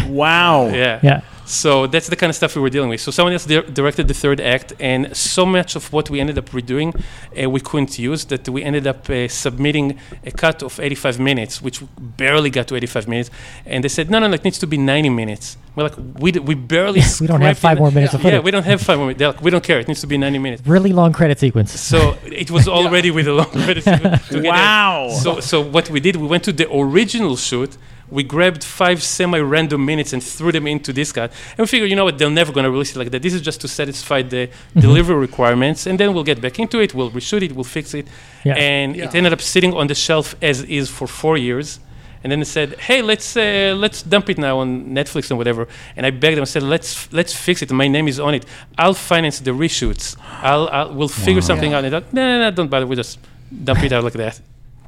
[0.08, 0.68] Wow.
[0.68, 1.00] Yeah.
[1.04, 1.22] Yeah.
[1.48, 3.02] So that's the kind of stuff we were dealing with.
[3.02, 6.40] So someone else di- directed the third act, and so much of what we ended
[6.40, 7.00] up redoing,
[7.40, 8.26] uh, we couldn't use.
[8.26, 12.76] That we ended up uh, submitting a cut of 85 minutes, which barely got to
[12.76, 13.30] 85 minutes.
[13.68, 15.58] And they said, no, no, no, it needs to be 90 minutes.
[15.76, 17.02] We're like, we, d- we barely.
[17.22, 17.82] We don't have five it.
[17.82, 19.14] more minutes of Yeah, we don't have five more.
[19.14, 19.80] They're like, we don't care.
[19.80, 20.66] It needs to be 90 minutes.
[20.66, 21.80] Really long credit sequence.
[21.80, 24.50] So it was already with a long credit sequence to get it.
[24.56, 25.10] Wow.
[25.22, 27.78] So, so what we did, we went to the original shoot.
[28.10, 31.96] We grabbed five semi-random minutes and threw them into this cut, and we figured, you
[31.96, 33.22] know what, they're never going to release it like that.
[33.22, 34.50] This is just to satisfy the
[34.80, 36.94] delivery requirements, and then we'll get back into it.
[36.94, 37.54] We'll reshoot it.
[37.54, 38.08] We'll fix it,
[38.44, 38.56] Yeah.
[38.56, 41.80] and it ended up sitting on the shelf as is for four years.
[42.24, 45.68] And then they said, "Hey, let's uh, let's dump it now on Netflix and whatever."
[45.96, 46.42] And I begged them.
[46.42, 47.72] I said, "Let's let's fix it.
[47.72, 48.46] My name is on it.
[48.80, 50.16] I'll finance the reshoots.
[50.42, 52.88] I'll, I'll we'll figure something out." And they're like, "No, no, no, don't bother.
[52.88, 53.20] We just
[53.64, 54.42] dump it out like that."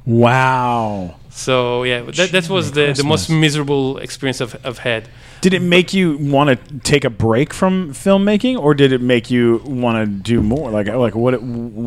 [0.08, 1.16] Wow.
[1.30, 5.08] So yeah, that, that was the, the most miserable experience I've, I've had.
[5.40, 9.30] Did it make you want to take a break from filmmaking, or did it make
[9.30, 10.70] you want to do more?
[10.70, 11.34] Like, like what?
[11.34, 11.40] It,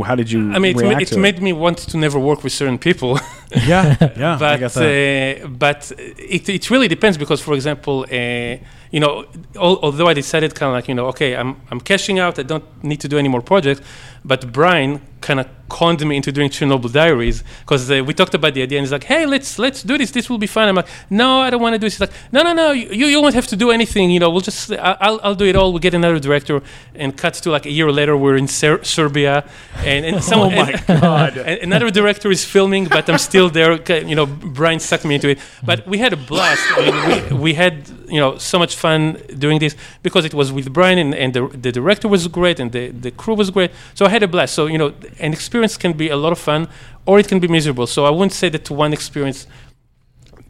[0.05, 0.53] how did you?
[0.53, 3.19] I mean, it, ma- it to made me want to never work with certain people.
[3.53, 4.35] Yeah, yeah.
[4.35, 5.41] I but that.
[5.43, 8.55] uh, but it, it really depends because, for example, uh,
[8.91, 9.25] you know,
[9.57, 12.39] al- although I decided kind of like you know, okay, I'm I'm cashing out.
[12.39, 13.81] I don't need to do any more projects.
[14.23, 18.53] But Brian kind of conned me into doing Chernobyl Diaries because uh, we talked about
[18.53, 20.11] the idea and he's like, hey, let's let's do this.
[20.11, 20.67] This will be fun.
[20.67, 21.93] I'm like, no, I don't want to do this.
[21.93, 24.11] He's like, no, no, no, you you won't have to do anything.
[24.11, 25.71] You know, we'll just I'll I'll do it all.
[25.71, 26.61] We'll get another director.
[26.95, 29.47] And cuts to like a year later, we're in Ser- Serbia,
[29.77, 31.37] and and some, Oh my God.
[31.49, 33.71] and another director is filming, but I'm still there.
[34.11, 35.39] You know, Brian sucked me into it.
[35.63, 36.63] But we had a blast.
[36.75, 40.51] I mean, we, we had you know so much fun doing this because it was
[40.51, 43.71] with Brian and, and the, the director was great and the, the crew was great.
[43.93, 44.53] So I had a blast.
[44.53, 46.67] So you know, an experience can be a lot of fun
[47.05, 47.87] or it can be miserable.
[47.87, 49.47] So I wouldn't say that one experience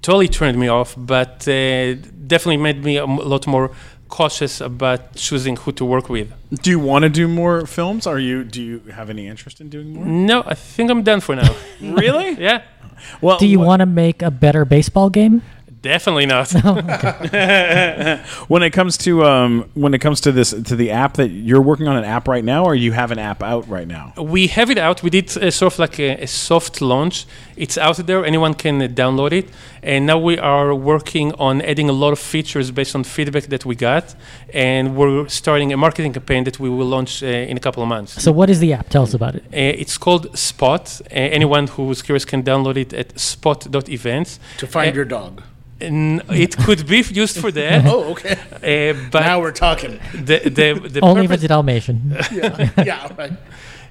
[0.01, 1.95] totally turned me off, but uh,
[2.27, 3.71] definitely made me a m- lot more
[4.09, 6.33] cautious about choosing who to work with.
[6.61, 8.05] Do you want to do more films?
[8.07, 8.43] Are you?
[8.43, 10.05] Do you have any interest in doing more?
[10.05, 11.55] No, I think I'm done for now.
[11.79, 12.31] really?
[12.39, 12.63] yeah.
[13.21, 15.41] Well, Do you wha- want to make a better baseball game?
[15.81, 16.53] Definitely not.
[18.47, 21.61] When it comes to um, when it comes to this to the app that you're
[21.61, 24.13] working on an app right now, or you have an app out right now.
[24.17, 25.01] we have it out.
[25.03, 27.25] We did uh, sort of like a, a soft launch.
[27.55, 28.25] It's out there.
[28.25, 29.49] Anyone can uh, download it.
[29.83, 33.65] And now we are working on adding a lot of features based on feedback that
[33.65, 34.15] we got.
[34.53, 37.89] And we're starting a marketing campaign that we will launch uh, in a couple of
[37.89, 38.21] months.
[38.21, 38.89] So what is the app?
[38.89, 39.43] Tell us about it.
[39.45, 41.01] Uh, it's called Spot.
[41.05, 44.39] Uh, anyone who's curious can download it at spot.events.
[44.59, 45.41] To find Uh, your dog.
[45.81, 47.85] And it could be used for that.
[47.93, 48.33] Oh, okay.
[48.33, 49.99] Uh, but now we're talking.
[50.13, 51.97] the, the, the Only if purpose- it's a Dalmatian.
[52.31, 53.33] Yeah, yeah, right.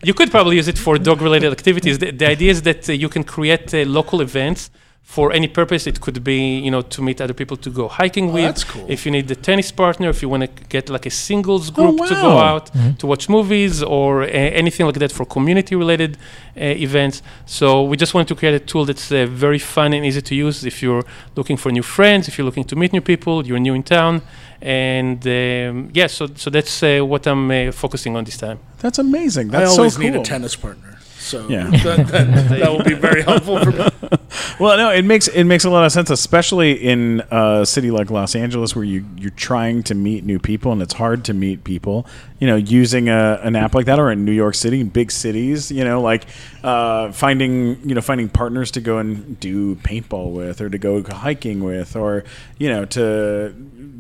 [0.03, 1.99] You could probably use it for dog-related activities.
[1.99, 4.70] The, the idea is that uh, you can create uh, local events
[5.03, 5.88] for any purpose.
[5.88, 8.44] It could be, you know, to meet other people to go hiking with.
[8.44, 8.86] Oh, that's cool.
[8.88, 11.96] If you need a tennis partner, if you want to get like a singles group
[12.07, 12.55] to go wow.
[12.55, 12.70] out
[13.01, 17.22] to watch movies or uh, anything like that for community-related uh, events.
[17.44, 20.34] So we just wanted to create a tool that's uh, very fun and easy to
[20.34, 20.64] use.
[20.64, 23.74] If you're looking for new friends, if you're looking to meet new people, you're new
[23.74, 24.22] in town,
[24.62, 28.61] and um, yeah, so so that's uh, what I'm uh, focusing on this time.
[28.78, 29.48] That's amazing.
[29.48, 30.11] I That's always so cool.
[30.11, 30.99] need a tennis partner.
[31.30, 31.70] So Yeah.
[31.84, 33.88] that, that, that will be very helpful for me.
[34.60, 38.10] Well, no, it makes it makes a lot of sense, especially in a city like
[38.10, 41.64] Los Angeles, where you you're trying to meet new people, and it's hard to meet
[41.64, 42.06] people.
[42.41, 45.70] You know, using a, an app like that, or in New York City, big cities,
[45.70, 46.24] you know, like
[46.64, 51.03] uh, finding you know finding partners to go and do paintball with, or to go
[51.03, 52.24] hiking with, or
[52.59, 53.55] you know to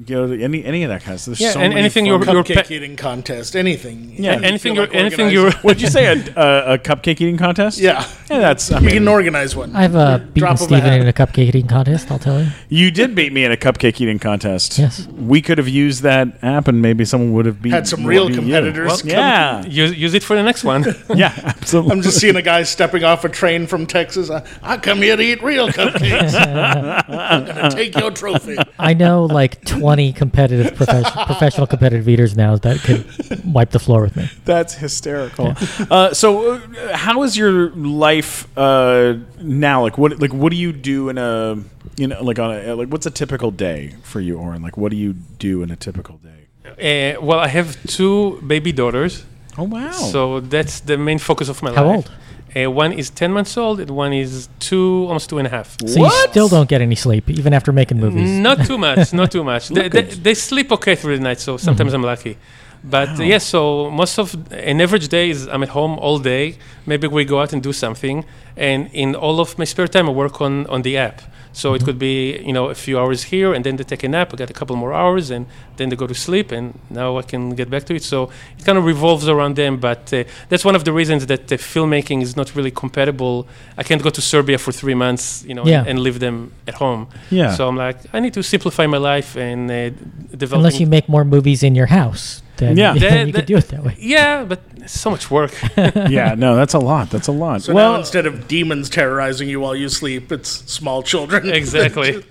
[0.06, 1.32] you know any any of that kind of stuff.
[1.38, 4.14] There's Yeah, so and many anything fun- you're- Cupcake pe- eating contest, anything.
[4.16, 4.38] Yeah.
[4.38, 6.06] you anything feel you're like anything you're What'd you say?
[6.10, 7.78] A, a, a cupcake eating contest?
[7.78, 8.06] Yeah.
[8.30, 8.72] Yeah, that's.
[8.72, 9.76] I We mean, can organize one.
[9.76, 12.48] I've uh, beaten Drop of a Steven in a cupcake eating contest, I'll tell you.
[12.70, 14.78] You did beat me in a cupcake eating contest.
[14.78, 15.06] Yes.
[15.08, 17.72] We could have used that app, and maybe someone would have beat.
[17.72, 18.52] Had some real beat you.
[18.54, 20.84] competitors Well, come- yeah, use, use it for the next one.
[21.14, 21.92] yeah, absolutely.
[21.92, 24.30] I'm just seeing a guy stepping off a train from Texas.
[24.30, 26.34] I, I come here to eat real cupcakes.
[27.08, 28.56] I'm gonna take your trophy.
[28.78, 33.04] I know like 20 competitive profession, professional competitive eaters now that could
[33.44, 34.28] wipe the floor with me.
[34.44, 35.54] That's hysterical.
[35.90, 39.82] Uh, so, uh, how is your life uh, now?
[39.82, 41.56] Like, what like what do you do in a
[41.96, 44.62] you know like on a like what's a typical day for you, Oren?
[44.62, 46.39] Like, what do you do in a typical day?
[46.78, 49.24] Uh, well, I have two baby daughters,
[49.58, 49.90] Oh wow!
[49.92, 51.96] so that's the main focus of my How life.
[51.96, 52.10] old?
[52.56, 55.76] Uh, one is 10 months old, and one is two, almost two and a half.
[55.86, 58.28] So you still don't get any sleep, even after making movies.
[58.28, 59.68] Not too much, not too much.
[59.76, 62.38] they, they, they sleep okay through the night, so sometimes I'm lucky.
[62.82, 66.56] But uh, yes, so most of an average day is I'm at home all day.
[66.86, 68.24] Maybe we go out and do something,
[68.56, 71.20] and in all of my spare time, I work on on the app.
[71.52, 74.08] So it could be you know a few hours here, and then they take a
[74.08, 74.32] nap.
[74.32, 77.22] I got a couple more hours, and then they go to sleep, and now I
[77.22, 78.02] can get back to it.
[78.04, 79.76] So it kind of revolves around them.
[79.80, 83.46] But uh, that's one of the reasons that uh, filmmaking is not really compatible.
[83.76, 85.80] I can't go to Serbia for three months, you know, Yeah.
[85.80, 87.08] and, and leave them at home.
[87.30, 87.52] Yeah.
[87.56, 89.90] So I'm like, I need to simplify my life and uh,
[90.36, 90.60] develop.
[90.64, 92.94] Unless you make more movies in your house, then, Yeah.
[92.98, 93.96] then That- you that- could do it that way.
[93.98, 95.52] Yeah, but it's so much work.
[95.76, 97.10] yeah, no, that's a lot.
[97.10, 97.62] That's a lot.
[97.62, 101.48] So well, now instead of demons terrorizing you while you sleep, it's small children.
[101.62, 102.22] exactly.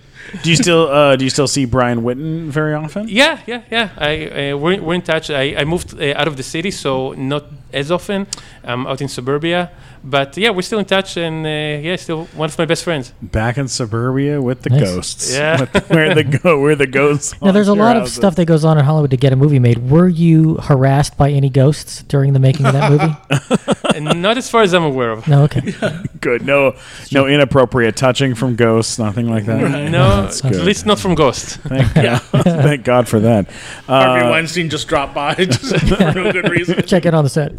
[0.43, 3.07] do you still uh, do you still see Brian Witten very often?
[3.09, 3.89] Yeah, yeah, yeah.
[3.97, 4.11] I
[4.51, 5.29] uh, we're, we're in touch.
[5.31, 8.27] I, I moved uh, out of the city, so not as often.
[8.63, 9.71] I'm out in suburbia,
[10.03, 11.49] but yeah, we're still in touch, and uh,
[11.87, 13.13] yeah, still one of my best friends.
[13.21, 14.81] Back in suburbia with the Nice.
[14.81, 15.33] ghosts.
[15.33, 15.65] Yeah.
[15.65, 17.33] The- where the go where the ghosts.
[17.41, 18.15] Now, there's a haunt your lot of houses.
[18.15, 19.89] stuff that goes on in Hollywood to get a movie made.
[19.89, 23.99] Were you harassed by any ghosts during the making of that movie?
[24.19, 25.27] not as far as I'm aware of.
[25.27, 25.73] No, okay.
[26.21, 26.45] Good.
[26.45, 26.75] No,
[27.11, 28.99] no inappropriate touching from ghosts.
[28.99, 29.89] Nothing like that.
[29.91, 31.55] No, That's at least not from ghosts.
[31.57, 32.19] Thank, God.
[32.43, 33.49] Thank God for that.
[33.87, 36.81] Harvey Uh, Weinstein just dropped by just for no good reason.
[36.83, 37.53] Check it on the set.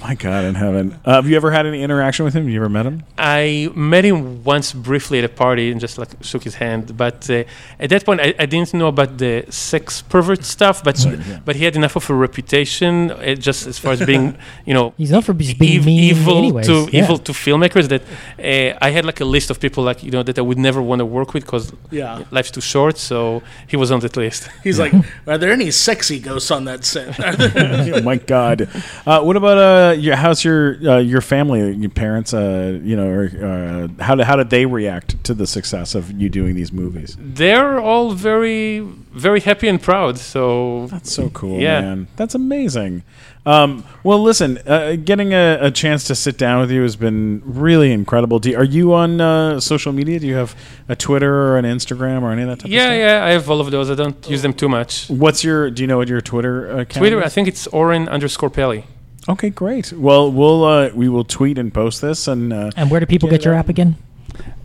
[0.00, 0.98] my God in heaven.
[1.04, 2.48] Uh, have you ever had any interaction with him?
[2.48, 3.02] You ever met him?
[3.18, 6.96] I met him once briefly at a party and just like shook his hand.
[6.96, 7.44] But uh,
[7.78, 10.84] at that point, I, I didn't know about the sex pervert stuff.
[10.84, 10.96] But
[11.44, 14.92] but he had enough of a reputation, uh, just as far as being, you know,
[14.98, 16.66] He's known for being ev- mean evil anyways.
[16.66, 17.02] to Yeah.
[17.04, 17.88] evil to filmmakers.
[17.88, 18.02] That
[18.38, 20.80] uh, I had like a list of people like you know that I would never
[20.82, 22.24] want to work with because Yeah.
[22.30, 22.98] life's too short.
[22.98, 24.48] So he was on that list.
[24.64, 24.92] He's like,
[25.26, 27.08] are there any sexy ghosts on that set?
[27.96, 28.68] oh my God.
[29.06, 32.32] Uh, what about uh, your, how's your uh, your family, your parents?
[32.34, 36.10] Uh, you know, or, uh, how did how did they react to the success of
[36.12, 37.16] you doing these movies?
[37.18, 38.80] They're all very
[39.12, 40.18] very happy and proud.
[40.18, 41.80] So That's so cool, Yeah.
[41.80, 42.06] man.
[42.16, 43.02] That's amazing.
[43.46, 47.42] Um, well, listen, uh, getting a, a chance to sit down with you has been
[47.44, 48.38] really incredible.
[48.38, 50.20] Do, are you on uh, social media?
[50.20, 50.54] Do you have
[50.88, 52.98] a Twitter or an Instagram or any of that type yeah, of stuff?
[52.98, 53.90] yeah, I have all of those.
[53.90, 55.08] I don't use them too much.
[55.08, 55.70] What's your?
[55.70, 56.98] Do you know what your Twitter account?
[56.98, 57.24] Twitter, is?
[57.24, 58.84] I think it's Oren underscore Peli.
[59.28, 59.92] Okay, great.
[59.92, 63.28] Well, we'll uh, we will tweet and post this, and uh, And where do people
[63.28, 63.96] Get get your app again?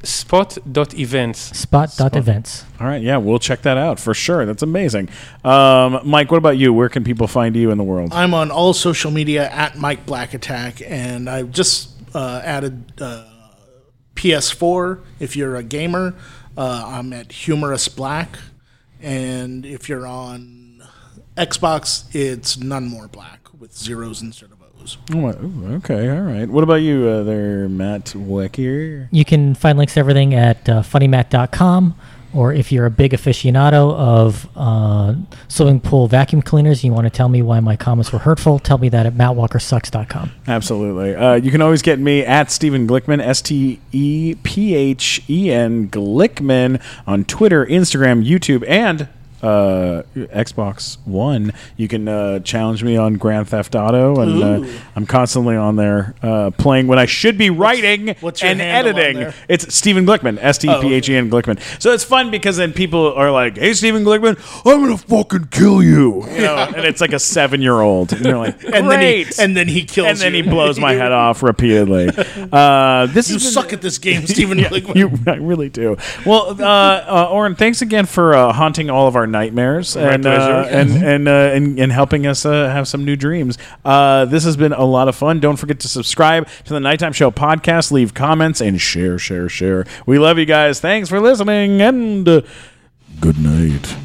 [0.03, 1.57] spot.events.
[1.57, 2.65] Spot.events.
[2.79, 4.45] All right, yeah, we'll check that out for sure.
[4.45, 5.09] That's amazing.
[5.43, 6.71] Um, Mike, what about you?
[6.73, 8.13] Where can people find you in the world?
[8.13, 13.25] I'm on all social media at Mike Black Attack, and I've just uh, added uh,
[14.15, 15.01] PS4.
[15.19, 16.15] If you're a gamer,
[16.57, 18.37] uh, I'm at Humorous Black,
[19.01, 20.83] and if you're on
[21.35, 24.97] Xbox, it's None More Black with zeros instead of O's.
[25.13, 26.47] Oh, ooh, okay, all right.
[26.47, 29.07] What about you uh, there, Matt Walker?
[29.11, 31.95] You can find links to everything at uh, funnymat.com.
[32.33, 35.15] Or if you're a big aficionado of uh,
[35.47, 38.77] swimming pool vacuum cleaners, you want to tell me why my comments were hurtful, tell
[38.77, 40.31] me that at mattwalkersucks.com.
[40.45, 41.15] Absolutely.
[41.15, 45.49] Uh, you can always get me at Stephen Glickman, S T E P H E
[45.49, 49.07] N Glickman on Twitter, Instagram, YouTube, and
[49.45, 51.53] uh, Xbox One.
[51.77, 56.15] You can uh, challenge me on Grand Theft Auto, and uh, I'm constantly on there
[56.21, 59.21] uh, playing when I should be writing what's your and handle on editing.
[59.21, 59.33] there?
[59.47, 61.59] It's Stephen Glickman, S T P H E N Glickman.
[61.81, 65.83] So it's fun because then people are like, "Hey, Stephen Glickman, I'm gonna fucking kill
[65.83, 69.01] you," you know, and it's like a seven year old, and you're like, And then
[69.01, 70.49] he and then he kills and then he you.
[70.49, 72.09] blows my head off repeatedly.
[72.51, 74.57] Uh, this You been- suck at this game, Stephen.
[74.59, 74.95] Glickman.
[74.95, 75.97] You, I really do.
[76.25, 80.65] Well, uh, uh, Oren, thanks again for uh, haunting all of our nightmares and, uh,
[80.69, 83.57] and and, uh, and and helping us uh, have some new dreams.
[83.83, 85.39] Uh, this has been a lot of fun.
[85.41, 89.85] Don't forget to subscribe to the Nighttime Show podcast, leave comments, and share, share, share.
[90.05, 90.79] We love you guys.
[90.79, 92.41] Thanks for listening, and uh,
[93.19, 93.95] good night.